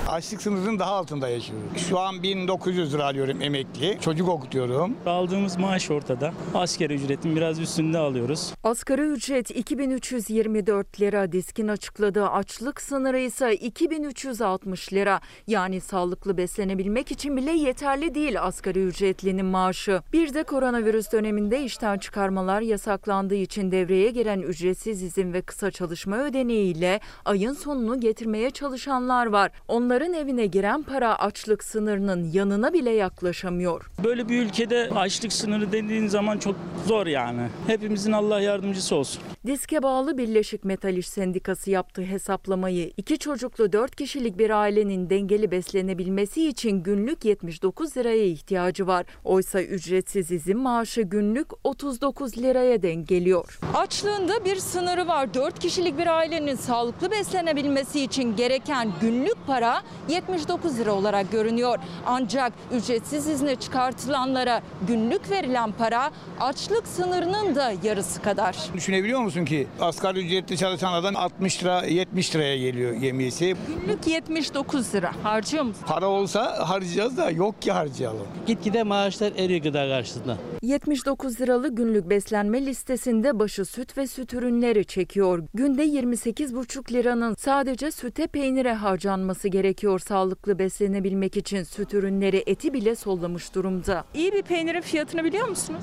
Açlık 0.09 0.43
sınırının 0.43 0.79
daha 0.79 0.91
altında 0.91 1.29
yaşıyorum. 1.29 1.69
Şu 1.77 1.99
an 1.99 2.23
1900 2.23 2.95
lira 2.95 3.05
alıyorum 3.05 3.43
emekli. 3.43 3.99
Çocuk 4.01 4.29
okutuyorum. 4.29 4.97
Aldığımız 5.07 5.57
maaş 5.59 5.91
ortada. 5.91 6.33
Asgari 6.55 6.95
ücretin 6.95 7.37
biraz 7.37 7.61
üstünde 7.61 7.99
alıyoruz. 7.99 8.55
Asgari 8.65 9.03
ücret 9.03 9.51
2324 9.51 11.01
lira. 11.01 11.33
Diskin 11.33 11.69
açıkladığı 11.69 12.29
açlık 12.29 12.81
sınırı 12.81 13.19
ise 13.19 13.55
2360 13.57 14.93
lira. 14.93 15.21
Yani 15.47 15.81
sağlıklı 15.81 16.37
beslenebilmek 16.37 17.11
için 17.11 17.37
bile 17.37 17.53
yeterli 17.53 18.15
değil 18.15 18.43
asgari 18.43 18.85
ücretlinin 18.85 19.47
maaşı. 19.47 20.03
Bir 20.13 20.35
de 20.35 20.43
koronavirüs 20.43 21.13
döneminde 21.13 21.63
işten 21.63 21.99
çıkarmalar 21.99 22.61
yasaklandığı 22.61 23.35
için 23.35 23.71
devreye 23.71 24.11
giren 24.11 24.41
ücretsiz 24.41 25.03
izin 25.03 25.33
ve 25.33 25.43
kısa 25.43 25.71
çalışma 25.71 26.17
ödeneğiyle 26.19 27.01
ayın 27.25 27.53
sonunu 27.53 28.01
getirmeye 28.01 28.51
çalışanlar 28.51 29.27
var. 29.27 29.51
Onların 29.83 30.13
evine 30.13 30.47
giren 30.47 30.83
para 30.83 31.19
açlık 31.19 31.65
sınırının 31.65 32.33
yanına 32.33 32.73
bile 32.73 32.91
yaklaşamıyor. 32.91 33.91
Böyle 34.05 34.29
bir 34.29 34.43
ülkede 34.43 34.91
açlık 34.95 35.33
sınırı 35.33 35.73
dediğin 35.73 36.07
zaman 36.07 36.39
çok 36.39 36.57
zor 36.87 37.07
yani. 37.07 37.49
Hepimizin 37.67 38.13
Allah 38.13 38.41
yardımcısı 38.41 38.97
olsun. 38.97 39.23
Diske 39.47 39.83
bağlı 39.83 40.19
Birleşik 40.19 40.65
Metal 40.65 40.97
İş 40.97 41.09
Sendikası 41.09 41.71
yaptığı 41.71 42.03
hesaplamayı 42.03 42.93
iki 42.97 43.19
çocuklu 43.19 43.73
4 43.73 43.97
kişilik 43.97 44.39
bir 44.39 44.51
ailenin 44.51 45.11
dengeli 45.11 45.51
beslenebilmesi 45.51 46.49
için 46.49 46.83
günlük 46.83 47.25
79 47.25 47.97
liraya 47.97 48.25
ihtiyacı 48.25 48.87
var. 48.87 49.07
Oysa 49.25 49.63
ücretsiz 49.63 50.31
izin 50.31 50.59
maaşı 50.59 51.03
günlük 51.03 51.47
39 51.65 52.39
liraya 52.39 52.83
denk 52.83 53.09
geliyor. 53.09 53.59
Açlığında 53.75 54.45
bir 54.45 54.57
sınırı 54.57 55.09
var. 55.09 55.35
4 55.35 55.59
kişilik 55.59 55.99
bir 55.99 56.07
ailenin 56.07 56.55
sağlıklı 56.57 57.11
beslenebilmesi 57.11 58.01
için 58.01 58.37
gereken 58.37 58.93
günlük 59.01 59.37
para 59.47 59.72
79 60.09 60.79
lira 60.79 60.93
olarak 60.93 61.33
görünüyor. 61.33 61.79
Ancak 62.07 62.53
ücretsiz 62.73 63.29
izne 63.29 63.57
çıkartılanlara 63.57 64.63
günlük 64.89 65.31
verilen 65.31 65.73
para 65.73 66.11
açlık 66.41 66.87
sınırının 66.89 67.55
da 67.55 67.73
yarısı 67.83 68.23
kadar. 68.23 68.57
Düşünebiliyor 68.75 69.21
musun 69.21 69.45
ki 69.45 69.67
asgari 69.81 70.19
ücretli 70.27 70.57
çalışan 70.59 70.93
adam 70.93 71.17
60 71.17 71.63
lira 71.63 71.83
70 71.83 72.35
liraya 72.35 72.57
geliyor 72.59 72.93
yemiyesi. 72.93 73.57
Günlük 73.67 74.07
79 74.07 74.95
lira. 74.95 75.13
Harcıyor 75.23 75.65
musun? 75.65 75.85
Para 75.87 76.07
olsa 76.09 76.69
harcayacağız 76.69 77.17
da 77.17 77.31
yok 77.31 77.63
ki 77.63 77.73
harcayalım. 77.73 78.27
Gitgide 78.47 78.83
maaşlar 78.83 79.33
eriyor 79.37 79.63
gıda 79.63 79.89
karşısında. 79.89 80.37
79 80.63 81.41
liralık 81.41 81.77
günlük 81.77 82.11
beslenme 82.11 82.67
listesinde 82.67 83.39
başı 83.39 83.65
süt 83.65 83.99
ve 83.99 84.07
süt 84.07 84.35
ürünleri 84.35 84.85
çekiyor. 84.85 85.43
Günde 85.55 85.85
28,5 85.85 86.93
liranın 86.93 87.35
sadece 87.39 87.91
süte 87.91 88.27
peynire 88.27 88.73
harcanması 88.73 89.49
gerekiyor 89.49 89.99
sağlıklı 89.99 90.59
beslenebilmek 90.59 91.37
için 91.37 91.63
süt 91.63 91.95
ürünleri 91.95 92.43
eti 92.47 92.73
bile 92.73 92.95
sollamış 92.95 93.55
durumda. 93.55 94.05
İyi 94.15 94.33
bir 94.33 94.43
peynirin 94.43 94.81
fiyatını 94.81 95.25
biliyor 95.25 95.49
musunuz? 95.49 95.83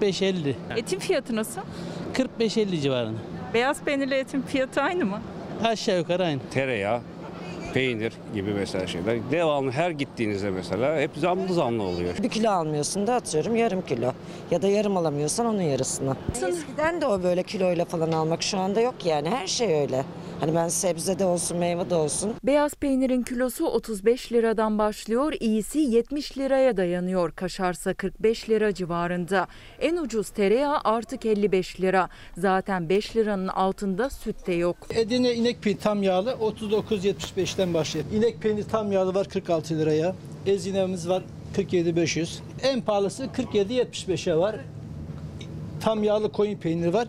45-50. 0.00 0.54
Etin 0.76 0.98
fiyatı 0.98 1.36
nasıl? 1.36 1.60
45-50 2.40 2.80
civarında. 2.80 3.18
Beyaz 3.54 3.82
peynirle 3.82 4.18
etin 4.18 4.42
fiyatı 4.42 4.80
aynı 4.80 5.04
mı? 5.04 5.20
Aşağı 5.64 5.98
yukarı 5.98 6.24
aynı. 6.24 6.40
Tereyağı, 6.50 7.00
peynir 7.76 8.12
gibi 8.34 8.54
mesela 8.54 8.86
şeyler. 8.86 9.30
Devamlı 9.30 9.70
her 9.70 9.90
gittiğinizde 9.90 10.50
mesela 10.50 11.00
hep 11.00 11.10
zamlı 11.16 11.54
zamlı 11.54 11.82
oluyor. 11.82 12.14
Bir 12.22 12.28
kilo 12.28 12.50
almıyorsun 12.50 13.06
da 13.06 13.14
atıyorum 13.14 13.56
yarım 13.56 13.82
kilo. 13.82 14.12
Ya 14.50 14.62
da 14.62 14.68
yarım 14.68 14.96
alamıyorsan 14.96 15.46
onun 15.46 15.62
yarısını. 15.62 16.16
Eskiden 16.48 17.00
de 17.00 17.06
o 17.06 17.22
böyle 17.22 17.42
kiloyla 17.42 17.84
falan 17.84 18.12
almak 18.12 18.42
şu 18.42 18.58
anda 18.58 18.80
yok 18.80 18.94
yani 19.04 19.30
her 19.30 19.46
şey 19.46 19.80
öyle. 19.80 20.04
Hani 20.40 20.54
ben 20.54 20.68
sebze 20.68 21.18
de 21.18 21.24
olsun 21.24 21.58
meyve 21.58 21.90
de 21.90 21.94
olsun. 21.94 22.34
Beyaz 22.44 22.74
peynirin 22.74 23.22
kilosu 23.22 23.66
35 23.66 24.32
liradan 24.32 24.78
başlıyor, 24.78 25.32
iyisi 25.40 25.78
70 25.78 26.38
liraya 26.38 26.76
dayanıyor. 26.76 27.32
Kaşarsa 27.32 27.94
45 27.94 28.50
lira 28.50 28.74
civarında. 28.74 29.46
En 29.80 29.96
ucuz 29.96 30.30
tereyağı 30.30 30.78
artık 30.84 31.26
55 31.26 31.80
lira. 31.80 32.08
Zaten 32.36 32.88
5 32.88 33.16
liranın 33.16 33.48
altında 33.48 34.10
süt 34.10 34.46
de 34.46 34.52
yok. 34.52 34.76
Edirne 34.90 35.34
inek 35.34 35.62
peyniri 35.62 35.80
tam 35.80 36.02
yağlı 36.02 36.30
39.75'ten 36.30 37.65
başlıyor. 37.74 38.06
İnek 38.14 38.40
peyniri 38.40 38.66
tam 38.68 38.92
yağlı 38.92 39.14
var 39.14 39.28
46 39.28 39.78
liraya. 39.78 40.14
Ezinemiz 40.46 41.08
var 41.08 41.22
47.500. 41.56 42.28
En 42.62 42.80
pahalısı 42.80 43.24
47.75'e 43.24 44.36
var. 44.36 44.56
Tam 45.80 46.04
yağlı 46.04 46.32
koyun 46.32 46.56
peyniri 46.56 46.92
var 46.92 47.08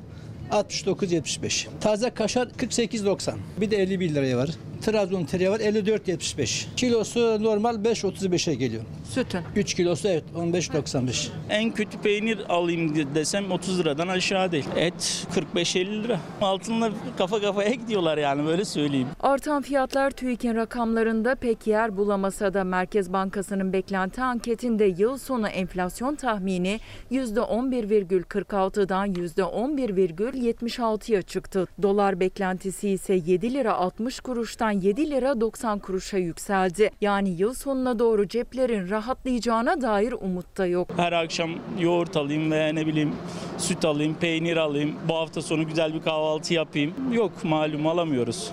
69.75. 0.52 1.68
Taze 1.82 2.10
kaşar 2.10 2.48
48.90. 2.48 3.34
Bir 3.62 3.72
de 3.72 3.78
51 3.78 4.16
liraya 4.16 4.38
var. 4.38 4.50
Trabzon 4.82 5.26
tereyağı 5.26 5.54
var 5.54 5.60
54.75. 5.60 6.66
Kilosu 6.76 7.44
normal 7.44 7.76
5.35'e 7.76 8.54
geliyor. 8.54 8.84
Sütün. 9.14 9.42
3 9.56 9.74
kilosu 9.74 10.08
evet 10.08 10.24
15.95. 10.36 11.28
En 11.50 11.72
kötü 11.72 11.98
peynir 11.98 12.40
alayım 12.50 13.16
desem 13.16 13.52
30 13.52 13.80
liradan 13.80 14.08
aşağı 14.08 14.52
değil. 14.52 14.66
Et 14.76 15.28
45-50 15.56 16.04
lira. 16.04 16.20
Altınla 16.42 16.92
kafa 17.18 17.42
kafaya 17.42 17.74
gidiyorlar 17.74 18.18
yani 18.18 18.46
böyle 18.46 18.66
söyleyeyim. 18.66 19.08
Artan 19.20 19.62
fiyatlar 19.62 20.12
TÜİK'in 20.12 20.56
rakamlarında 20.56 21.36
pek 21.36 21.68
yer 21.68 21.98
bulamasa 21.98 22.54
da 22.54 22.64
Merkez 22.64 23.14
Bankası'nın 23.14 23.74
beklenti 23.74 24.22
anketinde 24.22 24.86
yıl 24.86 25.18
sonu 25.18 25.48
enflasyon 25.48 26.16
tahmini 26.16 26.80
%11,46'dan 27.12 29.14
%11,76'ya 29.14 31.22
çıktı. 31.22 31.68
Dolar 31.82 32.20
beklentisi 32.20 32.90
ise 32.90 33.22
7 33.26 33.54
lira 33.54 33.74
60 33.74 34.20
kuruştan 34.20 34.67
7 34.72 35.12
lira 35.12 35.42
90 35.42 35.80
kuruşa 35.80 36.18
yükseldi. 36.18 36.90
Yani 37.02 37.30
yıl 37.30 37.54
sonuna 37.54 38.00
doğru 38.00 38.28
ceplerin 38.28 38.90
rahatlayacağına 38.90 39.82
dair 39.82 40.12
umut 40.12 40.58
da 40.58 40.66
yok. 40.66 40.90
Her 40.98 41.12
akşam 41.12 41.52
yoğurt 41.80 42.18
alayım 42.18 42.52
veya 42.52 42.74
ne 42.74 42.88
bileyim 42.88 43.16
süt 43.58 43.86
alayım, 43.86 44.16
peynir 44.20 44.58
alayım. 44.58 44.96
Bu 45.10 45.16
hafta 45.16 45.42
sonu 45.42 45.68
güzel 45.68 45.94
bir 45.94 46.02
kahvaltı 46.02 46.54
yapayım. 46.54 47.14
Yok 47.14 47.32
malum 47.44 47.88
alamıyoruz. 47.88 48.52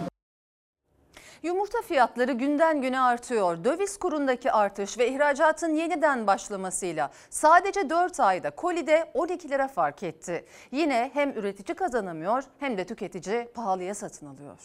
Yumurta 1.42 1.82
fiyatları 1.82 2.32
günden 2.32 2.82
güne 2.82 3.00
artıyor. 3.00 3.64
Döviz 3.64 3.98
kurundaki 3.98 4.52
artış 4.52 4.98
ve 4.98 5.08
ihracatın 5.10 5.74
yeniden 5.74 6.26
başlamasıyla 6.26 7.10
sadece 7.30 7.90
4 7.90 8.20
ayda 8.20 8.50
kolide 8.50 9.10
12 9.14 9.50
lira 9.50 9.68
fark 9.68 10.02
etti. 10.02 10.44
Yine 10.72 11.10
hem 11.14 11.30
üretici 11.30 11.76
kazanamıyor 11.76 12.44
hem 12.58 12.78
de 12.78 12.84
tüketici 12.84 13.48
pahalıya 13.54 13.94
satın 13.94 14.26
alıyor. 14.26 14.58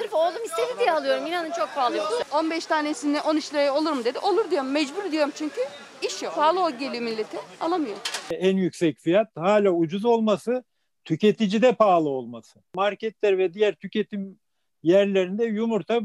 Sırf 0.00 0.14
oğlum 0.14 0.44
istedi 0.44 0.78
diye 0.78 0.92
alıyorum. 0.92 1.26
İnanın 1.26 1.50
çok 1.50 1.74
pahalı 1.74 1.96
yoksa. 1.96 2.38
15 2.38 2.66
tanesini 2.66 3.20
13 3.20 3.54
liraya 3.54 3.74
olur 3.74 3.92
mu 3.92 4.04
dedi. 4.04 4.18
Olur 4.18 4.50
diyorum 4.50 4.70
mecbur 4.70 5.12
diyorum 5.12 5.32
çünkü 5.34 5.60
iş 6.02 6.22
yok. 6.22 6.34
Pahalı 6.34 6.64
o 6.64 6.70
geliyor 6.70 7.02
millete 7.02 7.38
alamıyor. 7.60 7.96
En 8.30 8.56
yüksek 8.56 8.98
fiyat 8.98 9.28
hala 9.36 9.70
ucuz 9.70 10.04
olması, 10.04 10.64
tüketicide 11.04 11.72
pahalı 11.72 12.08
olması. 12.08 12.60
Marketler 12.74 13.38
ve 13.38 13.54
diğer 13.54 13.74
tüketim 13.74 14.40
yerlerinde 14.82 15.44
yumurta 15.44 15.94
e, 15.96 16.00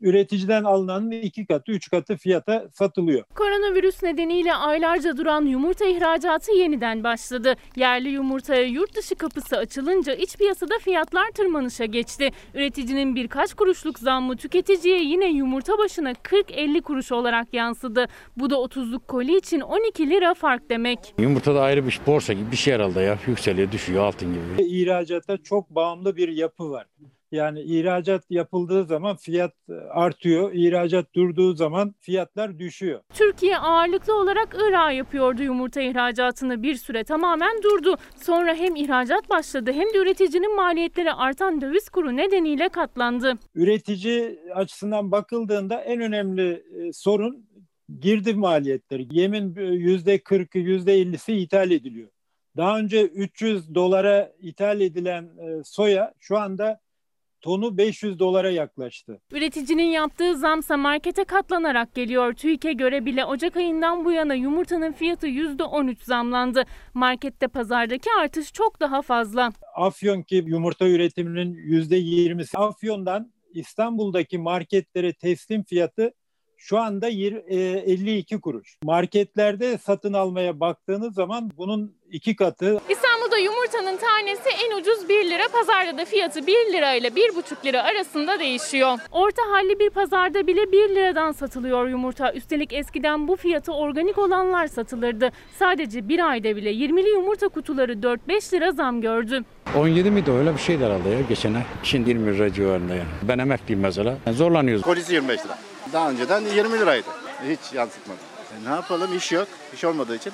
üreticiden 0.00 0.64
alınanın 0.64 1.10
iki 1.10 1.46
katı, 1.46 1.72
üç 1.72 1.90
katı 1.90 2.16
fiyata 2.16 2.68
satılıyor. 2.72 3.24
Koronavirüs 3.34 4.02
nedeniyle 4.02 4.54
aylarca 4.54 5.16
duran 5.16 5.44
yumurta 5.44 5.86
ihracatı 5.86 6.52
yeniden 6.52 7.04
başladı. 7.04 7.54
Yerli 7.76 8.08
yumurtaya 8.08 8.62
yurt 8.62 8.96
dışı 8.96 9.14
kapısı 9.14 9.56
açılınca 9.56 10.14
iç 10.14 10.36
piyasada 10.36 10.74
fiyatlar 10.78 11.30
tırmanışa 11.30 11.84
geçti. 11.84 12.30
Üreticinin 12.54 13.16
birkaç 13.16 13.54
kuruşluk 13.54 13.98
zammı 13.98 14.36
tüketiciye 14.36 15.02
yine 15.02 15.30
yumurta 15.30 15.78
başına 15.78 16.12
40-50 16.12 16.82
kuruş 16.82 17.12
olarak 17.12 17.54
yansıdı. 17.54 18.06
Bu 18.36 18.50
da 18.50 18.54
30'luk 18.54 19.06
koli 19.06 19.36
için 19.36 19.60
12 19.60 20.10
lira 20.10 20.34
fark 20.34 20.70
demek. 20.70 20.98
Yumurta 21.18 21.54
da 21.54 21.60
ayrı 21.62 21.86
bir 21.86 22.00
borsa 22.06 22.32
gibi 22.32 22.50
bir 22.52 22.56
şey 22.56 22.74
herhalde 22.74 23.00
ya. 23.00 23.18
Yükseliyor, 23.26 23.72
düşüyor 23.72 24.04
altın 24.04 24.28
gibi. 24.34 24.62
İhracata 24.68 25.36
çok 25.36 25.70
bağımlı 25.70 26.16
bir 26.16 26.28
yapı 26.28 26.70
var. 26.70 26.86
Yani 27.32 27.60
ihracat 27.62 28.24
yapıldığı 28.30 28.84
zaman 28.84 29.16
fiyat 29.16 29.54
artıyor, 29.90 30.52
ihracat 30.52 31.14
durduğu 31.14 31.52
zaman 31.54 31.94
fiyatlar 32.00 32.58
düşüyor. 32.58 33.00
Türkiye 33.14 33.58
ağırlıklı 33.58 34.20
olarak 34.20 34.56
Irak'a 34.68 34.92
yapıyordu 34.92 35.42
yumurta 35.42 35.80
ihracatını 35.80 36.62
bir 36.62 36.74
süre 36.74 37.04
tamamen 37.04 37.62
durdu. 37.62 37.96
Sonra 38.22 38.54
hem 38.54 38.76
ihracat 38.76 39.30
başladı 39.30 39.72
hem 39.72 39.94
de 39.94 39.98
üreticinin 39.98 40.56
maliyetleri 40.56 41.12
artan 41.12 41.60
döviz 41.60 41.88
kuru 41.88 42.16
nedeniyle 42.16 42.68
katlandı. 42.68 43.32
Üretici 43.54 44.38
açısından 44.54 45.12
bakıldığında 45.12 45.80
en 45.80 46.00
önemli 46.00 46.62
sorun 46.92 47.46
girdi 48.00 48.34
maliyetleri. 48.34 49.06
Yemin 49.10 49.54
%40'ı 49.54 50.60
%50'si 50.60 51.32
ithal 51.32 51.70
ediliyor. 51.70 52.08
Daha 52.56 52.78
önce 52.78 53.02
300 53.02 53.74
dolara 53.74 54.32
ithal 54.40 54.80
edilen 54.80 55.30
soya 55.64 56.14
şu 56.20 56.38
anda 56.38 56.80
tonu 57.40 57.78
500 57.78 58.18
dolara 58.18 58.50
yaklaştı. 58.50 59.20
Üreticinin 59.32 59.90
yaptığı 59.90 60.36
zamsa 60.36 60.76
markete 60.76 61.24
katlanarak 61.24 61.94
geliyor. 61.94 62.32
TÜİK'e 62.32 62.72
göre 62.72 63.06
bile 63.06 63.24
Ocak 63.24 63.56
ayından 63.56 64.04
bu 64.04 64.12
yana 64.12 64.34
yumurtanın 64.34 64.92
fiyatı 64.92 65.26
%13 65.26 66.04
zamlandı. 66.04 66.64
Markette 66.94 67.48
pazardaki 67.48 68.10
artış 68.20 68.52
çok 68.52 68.80
daha 68.80 69.02
fazla. 69.02 69.52
Afyon 69.74 70.22
ki 70.22 70.44
yumurta 70.46 70.88
üretiminin 70.88 71.54
%20'si 71.54 72.58
Afyon'dan 72.58 73.32
İstanbul'daki 73.54 74.38
marketlere 74.38 75.12
teslim 75.12 75.64
fiyatı 75.64 76.12
şu 76.60 76.78
anda 76.78 77.08
52 77.08 78.40
kuruş. 78.40 78.76
Marketlerde 78.84 79.78
satın 79.78 80.12
almaya 80.12 80.60
baktığınız 80.60 81.14
zaman 81.14 81.50
bunun 81.58 81.94
iki 82.10 82.36
katı. 82.36 82.80
İstanbul'da 82.88 83.38
yumurtanın 83.38 83.96
tanesi 83.96 84.48
en 84.66 84.76
ucuz 84.80 85.08
1 85.08 85.30
lira, 85.30 85.42
pazarda 85.52 85.98
da 85.98 86.04
fiyatı 86.04 86.46
1 86.46 86.52
lira 86.52 86.94
ile 86.94 87.08
1,5 87.08 87.66
lira 87.66 87.82
arasında 87.82 88.40
değişiyor. 88.40 88.98
Orta 89.10 89.42
halli 89.50 89.78
bir 89.78 89.90
pazarda 89.90 90.46
bile 90.46 90.72
1 90.72 90.88
liradan 90.94 91.32
satılıyor 91.32 91.88
yumurta. 91.88 92.32
Üstelik 92.32 92.72
eskiden 92.72 93.28
bu 93.28 93.36
fiyatı 93.36 93.72
organik 93.72 94.18
olanlar 94.18 94.66
satılırdı. 94.66 95.30
Sadece 95.58 96.08
bir 96.08 96.30
ayda 96.30 96.56
bile 96.56 96.72
20'li 96.72 97.08
yumurta 97.08 97.48
kutuları 97.48 97.92
4-5 97.92 98.54
lira 98.54 98.72
zam 98.72 99.00
gördü. 99.00 99.44
17 99.76 100.10
miydi 100.10 100.30
öyle 100.30 100.54
bir 100.54 100.60
şeydi 100.60 100.84
herhalde 100.84 101.08
ya 101.08 101.20
geçen 101.28 101.54
ay. 101.54 101.62
Şimdi 101.82 102.08
20 102.10 102.34
lira 102.34 102.52
civarında 102.52 102.94
yani. 102.94 103.08
Ben 103.22 103.38
emekliyim 103.38 103.80
mesela. 103.80 104.16
Yani 104.26 104.36
zorlanıyoruz. 104.36 104.82
Kolisi 104.82 105.14
25 105.14 105.44
lira. 105.44 105.58
Daha 105.92 106.10
önceden 106.10 106.40
20 106.40 106.78
liraydı. 106.78 107.06
Hiç 107.48 107.72
yansıtmadı. 107.74 108.18
E 108.60 108.70
ne 108.70 108.74
yapalım 108.74 109.16
iş 109.16 109.32
yok. 109.32 109.48
İş 109.74 109.84
olmadığı 109.84 110.16
için 110.16 110.32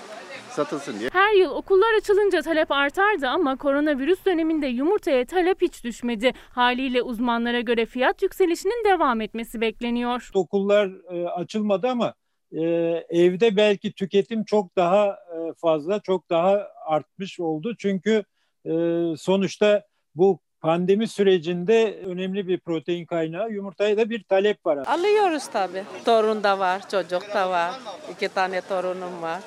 satılsın 0.50 0.98
diye. 1.00 1.10
Her 1.12 1.32
yıl 1.34 1.50
okullar 1.50 1.94
açılınca 1.98 2.42
talep 2.42 2.72
artardı 2.72 3.28
ama 3.28 3.56
koronavirüs 3.56 4.24
döneminde 4.26 4.66
yumurtaya 4.66 5.26
talep 5.26 5.62
hiç 5.62 5.84
düşmedi. 5.84 6.32
Haliyle 6.50 7.02
uzmanlara 7.02 7.60
göre 7.60 7.86
fiyat 7.86 8.22
yükselişinin 8.22 8.84
devam 8.84 9.20
etmesi 9.20 9.60
bekleniyor. 9.60 10.30
Okullar 10.34 10.90
e, 11.14 11.28
açılmadı 11.28 11.88
ama 11.88 12.14
e, 12.52 12.62
evde 13.08 13.56
belki 13.56 13.92
tüketim 13.92 14.44
çok 14.44 14.76
daha 14.76 15.06
e, 15.06 15.52
fazla, 15.60 16.00
çok 16.00 16.30
daha 16.30 16.66
artmış 16.86 17.40
oldu. 17.40 17.74
Çünkü 17.78 18.24
e, 18.64 18.72
sonuçta 19.18 19.82
bu 20.14 20.40
pandemi 20.60 21.08
sürecinde 21.08 22.00
önemli 22.06 22.48
bir 22.48 22.60
protein 22.60 23.06
kaynağı 23.06 23.50
yumurtaya 23.50 23.96
da 23.96 24.10
bir 24.10 24.22
talep 24.22 24.66
var. 24.66 24.78
Alıyoruz 24.86 25.46
tabii. 25.52 25.84
Torun 26.04 26.42
da 26.42 26.58
var, 26.58 26.88
çocuk 26.90 27.34
da 27.34 27.50
var. 27.50 27.70
İki 28.12 28.28
tane 28.28 28.60
torunum 28.60 29.22
var. 29.22 29.40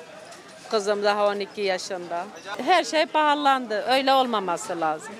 Kızım 0.70 1.02
daha 1.02 1.26
12 1.26 1.60
yaşında. 1.60 2.26
Her 2.58 2.84
şey 2.84 3.06
pahalandı. 3.06 3.84
Öyle 3.88 4.12
olmaması 4.12 4.80
lazım. 4.80 5.12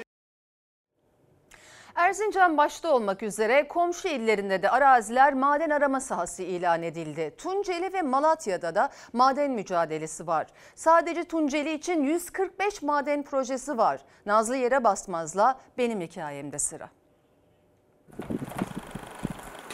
Erzincan 1.94 2.56
başta 2.56 2.94
olmak 2.94 3.22
üzere 3.22 3.68
komşu 3.68 4.08
illerinde 4.08 4.62
de 4.62 4.70
araziler 4.70 5.34
maden 5.34 5.70
arama 5.70 6.00
sahası 6.00 6.42
ilan 6.42 6.82
edildi. 6.82 7.34
Tunceli 7.38 7.92
ve 7.92 8.02
Malatya'da 8.02 8.74
da 8.74 8.90
maden 9.12 9.50
mücadelesi 9.50 10.26
var. 10.26 10.46
Sadece 10.74 11.24
Tunceli 11.24 11.72
için 11.72 12.02
145 12.02 12.82
maden 12.82 13.22
projesi 13.22 13.78
var. 13.78 14.00
Nazlı 14.26 14.56
Yere 14.56 14.84
Basmaz'la 14.84 15.60
benim 15.78 16.00
hikayemde 16.00 16.58
sıra. 16.58 16.88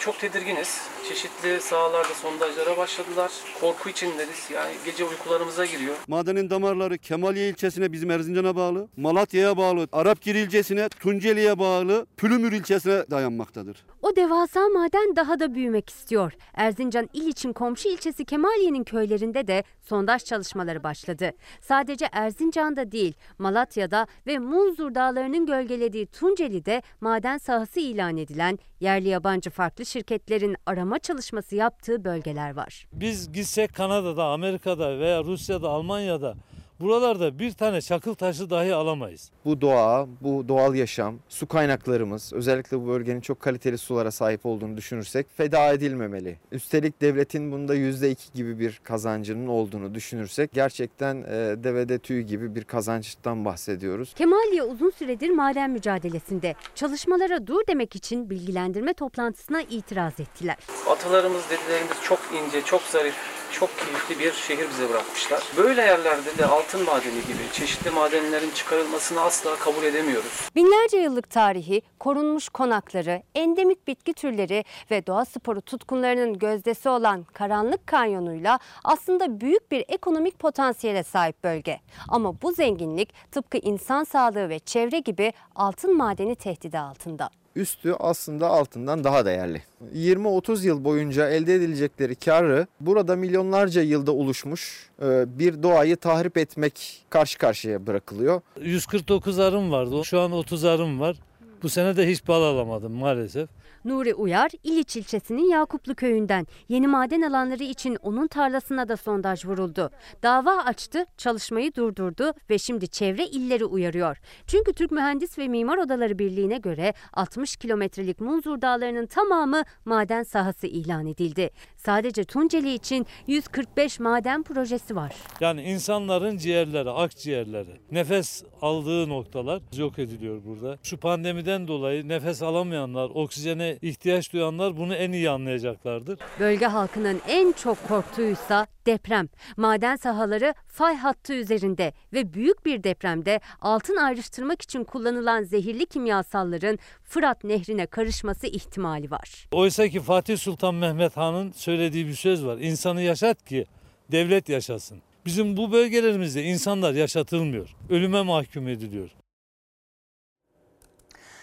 Çok 0.00 0.18
tedirginiz. 0.20 0.80
Çeşitli 1.08 1.60
sahalarda 1.60 2.14
sondajlara 2.14 2.76
başladılar. 2.76 3.30
Korku 3.60 3.88
içindeyiz. 3.90 4.50
Yani 4.54 4.74
gece 4.84 5.04
uykularımıza 5.04 5.64
giriyor. 5.66 5.94
Madenin 6.08 6.50
damarları 6.50 6.98
Kemaliye 6.98 7.48
ilçesine 7.48 7.92
bizim 7.92 8.10
Erzincan'a 8.10 8.56
bağlı, 8.56 8.88
Malatya'ya 8.96 9.56
bağlı, 9.56 9.88
Arapgir 9.92 10.34
ilçesine, 10.34 10.88
Tunceli'ye 10.88 11.58
bağlı, 11.58 12.06
Pülümür 12.16 12.52
ilçesine 12.52 13.04
dayanmaktadır. 13.10 13.84
O 14.06 14.16
devasa 14.16 14.68
maden 14.68 15.16
daha 15.16 15.40
da 15.40 15.54
büyümek 15.54 15.90
istiyor. 15.90 16.32
Erzincan 16.54 17.08
il 17.12 17.28
için 17.28 17.52
komşu 17.52 17.88
ilçesi 17.88 18.24
Kemaliye'nin 18.24 18.84
köylerinde 18.84 19.46
de 19.46 19.64
sondaj 19.82 20.24
çalışmaları 20.24 20.82
başladı. 20.82 21.30
Sadece 21.60 22.08
Erzincan'da 22.12 22.92
değil, 22.92 23.14
Malatya'da 23.38 24.06
ve 24.26 24.38
Munzur 24.38 24.94
dağlarının 24.94 25.46
gölgelediği 25.46 26.06
Tunceli'de 26.06 26.82
maden 27.00 27.38
sahası 27.38 27.80
ilan 27.80 28.16
edilen 28.16 28.58
yerli 28.80 29.08
yabancı 29.08 29.50
farklı 29.50 29.86
şirketlerin 29.86 30.56
arama 30.66 30.98
çalışması 30.98 31.56
yaptığı 31.56 32.04
bölgeler 32.04 32.56
var. 32.56 32.86
Biz 32.92 33.32
gitsek 33.32 33.74
Kanada'da, 33.74 34.24
Amerika'da 34.24 34.98
veya 34.98 35.24
Rusya'da, 35.24 35.68
Almanya'da 35.68 36.34
Buralarda 36.80 37.38
bir 37.38 37.52
tane 37.52 37.80
çakıl 37.80 38.14
taşı 38.14 38.50
dahi 38.50 38.74
alamayız. 38.74 39.30
Bu 39.44 39.60
doğa, 39.60 40.06
bu 40.20 40.48
doğal 40.48 40.74
yaşam, 40.74 41.18
su 41.28 41.46
kaynaklarımız, 41.48 42.32
özellikle 42.32 42.80
bu 42.80 42.86
bölgenin 42.86 43.20
çok 43.20 43.40
kaliteli 43.40 43.78
sulara 43.78 44.10
sahip 44.10 44.46
olduğunu 44.46 44.76
düşünürsek 44.76 45.26
feda 45.36 45.72
edilmemeli. 45.72 46.38
Üstelik 46.52 47.00
devletin 47.00 47.52
bunda 47.52 47.76
%2 47.76 48.16
gibi 48.34 48.58
bir 48.58 48.80
kazancının 48.84 49.46
olduğunu 49.46 49.94
düşünürsek 49.94 50.52
gerçekten 50.52 51.16
e, 51.16 51.64
devede 51.64 51.98
tüy 51.98 52.22
gibi 52.22 52.54
bir 52.54 52.64
kazançtan 52.64 53.44
bahsediyoruz. 53.44 54.14
Kemaliye 54.14 54.62
uzun 54.62 54.90
süredir 54.90 55.30
maden 55.30 55.70
mücadelesinde. 55.70 56.54
Çalışmalara 56.74 57.46
dur 57.46 57.60
demek 57.68 57.96
için 57.96 58.30
bilgilendirme 58.30 58.94
toplantısına 58.94 59.60
itiraz 59.62 60.20
ettiler. 60.20 60.56
Atalarımız, 60.90 61.42
dedelerimiz 61.50 61.96
çok 62.02 62.20
ince, 62.34 62.62
çok 62.62 62.82
zarif, 62.82 63.14
çok 63.60 63.70
keyifli 63.78 64.18
bir 64.18 64.32
şehir 64.32 64.70
bize 64.70 64.88
bırakmışlar. 64.88 65.42
Böyle 65.56 65.82
yerlerde 65.82 66.38
de 66.38 66.46
altın 66.46 66.84
madeni 66.84 67.20
gibi 67.20 67.52
çeşitli 67.52 67.90
madenlerin 67.90 68.50
çıkarılmasını 68.50 69.20
asla 69.20 69.56
kabul 69.56 69.82
edemiyoruz. 69.82 70.48
Binlerce 70.56 70.96
yıllık 70.96 71.30
tarihi, 71.30 71.82
korunmuş 72.00 72.48
konakları, 72.48 73.22
endemik 73.34 73.86
bitki 73.86 74.12
türleri 74.14 74.64
ve 74.90 75.06
doğa 75.06 75.24
sporu 75.24 75.60
tutkunlarının 75.60 76.38
gözdesi 76.38 76.88
olan 76.88 77.24
Karanlık 77.24 77.86
Kanyonu'yla 77.86 78.58
aslında 78.84 79.40
büyük 79.40 79.70
bir 79.70 79.84
ekonomik 79.88 80.38
potansiyele 80.38 81.02
sahip 81.02 81.44
bölge. 81.44 81.80
Ama 82.08 82.42
bu 82.42 82.52
zenginlik 82.52 83.32
tıpkı 83.32 83.58
insan 83.58 84.04
sağlığı 84.04 84.48
ve 84.48 84.58
çevre 84.58 84.98
gibi 84.98 85.32
altın 85.54 85.96
madeni 85.96 86.36
tehdidi 86.36 86.78
altında 86.78 87.30
üstü 87.56 87.94
aslında 87.98 88.48
altından 88.48 89.04
daha 89.04 89.26
değerli. 89.26 89.62
20-30 89.94 90.66
yıl 90.66 90.84
boyunca 90.84 91.28
elde 91.28 91.54
edilecekleri 91.54 92.14
karı 92.14 92.66
burada 92.80 93.16
milyonlarca 93.16 93.82
yılda 93.82 94.12
oluşmuş 94.12 94.90
e, 95.02 95.38
bir 95.38 95.62
doğayı 95.62 95.96
tahrip 95.96 96.38
etmek 96.38 97.04
karşı 97.10 97.38
karşıya 97.38 97.86
bırakılıyor. 97.86 98.40
149 98.60 99.38
arım 99.38 99.70
vardı. 99.70 100.04
Şu 100.04 100.20
an 100.20 100.32
30 100.32 100.64
arım 100.64 101.00
var. 101.00 101.16
Bu 101.62 101.68
sene 101.68 101.96
de 101.96 102.08
hiç 102.08 102.28
bal 102.28 102.42
alamadım 102.42 102.92
maalesef. 102.92 103.48
Nuri 103.86 104.14
Uyar, 104.14 104.50
İliç 104.64 104.96
ilçesinin 104.96 105.50
Yakuplu 105.50 105.94
köyünden 105.94 106.46
yeni 106.68 106.86
maden 106.86 107.22
alanları 107.22 107.62
için 107.62 107.96
onun 108.02 108.26
tarlasına 108.26 108.88
da 108.88 108.96
sondaj 108.96 109.44
vuruldu. 109.44 109.90
Dava 110.22 110.56
açtı, 110.56 111.06
çalışmayı 111.16 111.74
durdurdu 111.74 112.32
ve 112.50 112.58
şimdi 112.58 112.88
çevre 112.88 113.26
illeri 113.26 113.64
uyarıyor. 113.64 114.16
Çünkü 114.46 114.72
Türk 114.72 114.90
Mühendis 114.90 115.38
ve 115.38 115.48
Mimar 115.48 115.78
Odaları 115.78 116.18
Birliği'ne 116.18 116.58
göre 116.58 116.94
60 117.12 117.56
kilometrelik 117.56 118.20
Munzur 118.20 118.60
Dağları'nın 118.60 119.06
tamamı 119.06 119.62
maden 119.84 120.22
sahası 120.22 120.66
ilan 120.66 121.06
edildi. 121.06 121.50
Sadece 121.76 122.24
Tunceli 122.24 122.74
için 122.74 123.06
145 123.26 124.00
maden 124.00 124.42
projesi 124.42 124.96
var. 124.96 125.14
Yani 125.40 125.62
insanların 125.62 126.36
ciğerleri, 126.36 126.90
akciğerleri, 126.90 127.80
nefes 127.90 128.44
aldığı 128.62 129.08
noktalar 129.08 129.62
yok 129.76 129.98
ediliyor 129.98 130.44
burada. 130.44 130.78
Şu 130.82 130.96
pandemiden 130.96 131.68
dolayı 131.68 132.08
nefes 132.08 132.42
alamayanlar, 132.42 133.10
oksijene 133.14 133.75
ihtiyaç 133.82 134.32
duyanlar 134.32 134.76
bunu 134.76 134.94
en 134.94 135.12
iyi 135.12 135.30
anlayacaklardır. 135.30 136.18
Bölge 136.40 136.66
halkının 136.66 137.20
en 137.28 137.52
çok 137.52 137.88
korktuğuysa 137.88 138.66
deprem. 138.86 139.28
Maden 139.56 139.96
sahaları 139.96 140.54
fay 140.66 140.96
hattı 140.96 141.34
üzerinde 141.34 141.92
ve 142.12 142.34
büyük 142.34 142.66
bir 142.66 142.82
depremde 142.82 143.40
altın 143.60 143.96
ayrıştırmak 143.96 144.62
için 144.62 144.84
kullanılan 144.84 145.42
zehirli 145.42 145.86
kimyasalların 145.86 146.78
Fırat 147.04 147.44
Nehri'ne 147.44 147.86
karışması 147.86 148.46
ihtimali 148.46 149.10
var. 149.10 149.48
Oysa 149.52 149.88
ki 149.88 150.00
Fatih 150.00 150.38
Sultan 150.38 150.74
Mehmet 150.74 151.16
Han'ın 151.16 151.52
söylediği 151.52 152.06
bir 152.06 152.14
söz 152.14 152.46
var. 152.46 152.58
İnsanı 152.58 153.02
yaşat 153.02 153.44
ki 153.44 153.66
devlet 154.12 154.48
yaşasın. 154.48 154.98
Bizim 155.26 155.56
bu 155.56 155.72
bölgelerimizde 155.72 156.42
insanlar 156.42 156.94
yaşatılmıyor. 156.94 157.76
Ölüme 157.90 158.22
mahkum 158.22 158.68
ediliyor. 158.68 159.10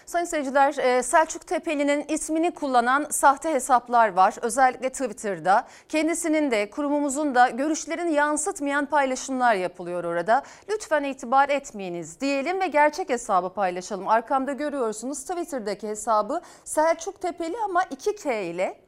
Sayın 0.06 0.26
seyirciler 0.26 0.78
e, 0.78 1.04
Selçuk 1.04 1.48
Tepeli'nin 1.48 2.06
ismini 2.08 2.52
kullanan 2.52 3.08
sahte 3.10 3.54
hesaplar 3.54 4.14
var. 4.14 4.36
Özellikle 4.42 4.90
Twitter'da. 4.90 5.68
Kendisinin 5.90 6.52
de 6.52 6.70
kurumumuzun 6.70 7.36
da 7.36 7.50
görüşlerini 7.50 8.14
yansıtmayan 8.14 8.86
paylaşımlar 8.86 9.56
yapılıyor 9.56 10.04
orada. 10.04 10.44
Lütfen 10.70 11.04
itibar 11.04 11.50
etmeyiniz 11.50 12.22
diyelim 12.22 12.62
ve 12.62 12.68
gerçek 12.68 13.10
hesabı 13.10 13.54
paylaşalım. 13.54 14.08
Arkamda 14.08 14.54
görüyorsunuz 14.54 15.20
Twitter'daki 15.20 15.88
hesabı 15.88 16.42
Selçuk 16.64 17.22
Tepeli 17.22 17.56
ama 17.66 17.84
2K 17.84 18.44
ile 18.44 18.84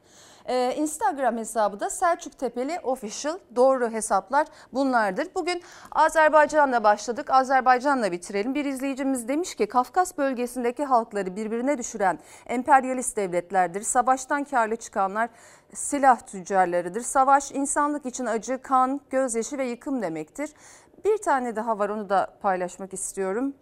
ee, 0.48 0.74
Instagram 0.76 1.36
hesabı 1.36 1.80
da 1.80 1.90
Selçuk 1.90 2.38
Tepeli 2.38 2.80
Official. 2.82 3.38
Doğru 3.56 3.90
hesaplar 3.90 4.46
bunlardır. 4.72 5.28
Bugün 5.34 5.62
Azerbaycan'la 5.92 6.84
başladık. 6.84 7.30
Azerbaycan'la 7.30 8.12
bitirelim. 8.12 8.54
Bir 8.54 8.64
izleyicimiz 8.64 9.28
demiş 9.28 9.54
ki 9.54 9.66
Kafkas 9.66 10.18
bölgesindeki 10.18 10.84
halkları 10.84 11.36
birbirine 11.36 11.78
düşüren 11.78 12.18
emperyalist 12.46 13.16
devletlerdir. 13.16 13.82
Savaştan 13.82 14.44
karlı 14.44 14.76
çıkanlar 14.76 15.28
silah 15.74 16.20
tüccarlarıdır. 16.20 17.00
Savaş 17.00 17.52
insanlık 17.52 18.06
için 18.06 18.26
acı, 18.26 18.62
kan, 18.62 19.00
gözyaşı 19.10 19.58
ve 19.58 19.64
yıkım 19.64 20.02
demektir. 20.02 20.50
Bir 21.04 21.18
tane 21.18 21.56
daha 21.56 21.78
var 21.78 21.88
onu 21.88 22.08
da 22.08 22.36
paylaşmak 22.42 22.92
istiyorum. 22.92 23.54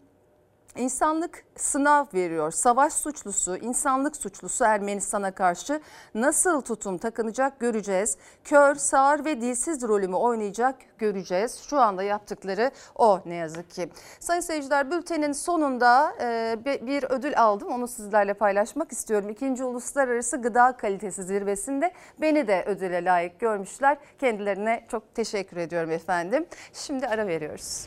İnsanlık 0.76 1.44
sınav 1.56 2.06
veriyor. 2.14 2.50
Savaş 2.50 2.92
suçlusu, 2.92 3.56
insanlık 3.56 4.16
suçlusu 4.16 4.64
Ermenistan'a 4.64 5.30
karşı 5.30 5.80
nasıl 6.14 6.60
tutum 6.60 6.98
takınacak 6.98 7.60
göreceğiz. 7.60 8.18
Kör, 8.44 8.74
sağır 8.74 9.24
ve 9.24 9.40
dilsiz 9.40 9.82
rolümü 9.82 10.16
oynayacak 10.16 10.76
göreceğiz. 10.98 11.62
Şu 11.70 11.80
anda 11.80 12.02
yaptıkları 12.02 12.70
o 12.94 13.20
ne 13.26 13.34
yazık 13.34 13.70
ki. 13.70 13.88
Sayın 14.20 14.40
seyirciler 14.40 14.90
bültenin 14.90 15.32
sonunda 15.32 16.14
e, 16.20 16.58
bir 16.64 17.04
ödül 17.10 17.42
aldım. 17.42 17.68
Onu 17.68 17.88
sizlerle 17.88 18.34
paylaşmak 18.34 18.92
istiyorum. 18.92 19.28
İkinci 19.28 19.64
Uluslararası 19.64 20.36
Gıda 20.36 20.76
Kalitesi 20.76 21.22
Zirvesi'nde 21.22 21.92
beni 22.20 22.48
de 22.48 22.64
ödüle 22.66 23.04
layık 23.04 23.40
görmüşler. 23.40 23.98
Kendilerine 24.18 24.86
çok 24.90 25.14
teşekkür 25.14 25.56
ediyorum 25.56 25.90
efendim. 25.90 26.46
Şimdi 26.72 27.06
ara 27.06 27.26
veriyoruz. 27.26 27.86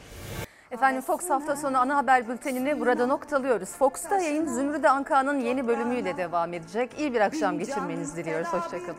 Efendim 0.72 1.02
Fox 1.02 1.30
hafta 1.30 1.56
sonu 1.56 1.78
ana 1.78 1.98
haber 1.98 2.30
bültenini 2.30 2.80
burada 2.80 3.08
noktalıyoruz. 3.08 3.70
Fox'ta 3.70 4.18
yayın 4.18 4.46
Zümrüde 4.46 4.90
Anka'nın 4.90 5.40
yeni 5.40 5.68
bölümüyle 5.68 6.18
devam 6.18 6.54
edecek. 6.54 6.92
İyi 7.00 7.14
bir 7.14 7.22
akşam 7.22 7.60
geçirmenizi 7.60 8.16
diliyoruz. 8.16 8.48
Hoşçakalın. 8.48 8.96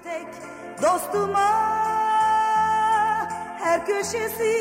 Dostuma 0.82 1.48
her 3.58 3.86
köşesi 3.86 4.52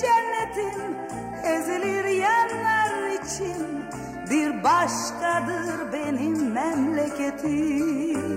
cennetin 0.00 0.96
ezilir 1.44 2.04
yerler 2.04 3.10
için 3.10 3.84
bir 4.30 4.64
başkadır 4.64 5.92
benim 5.92 6.52
memleketim. 6.52 8.29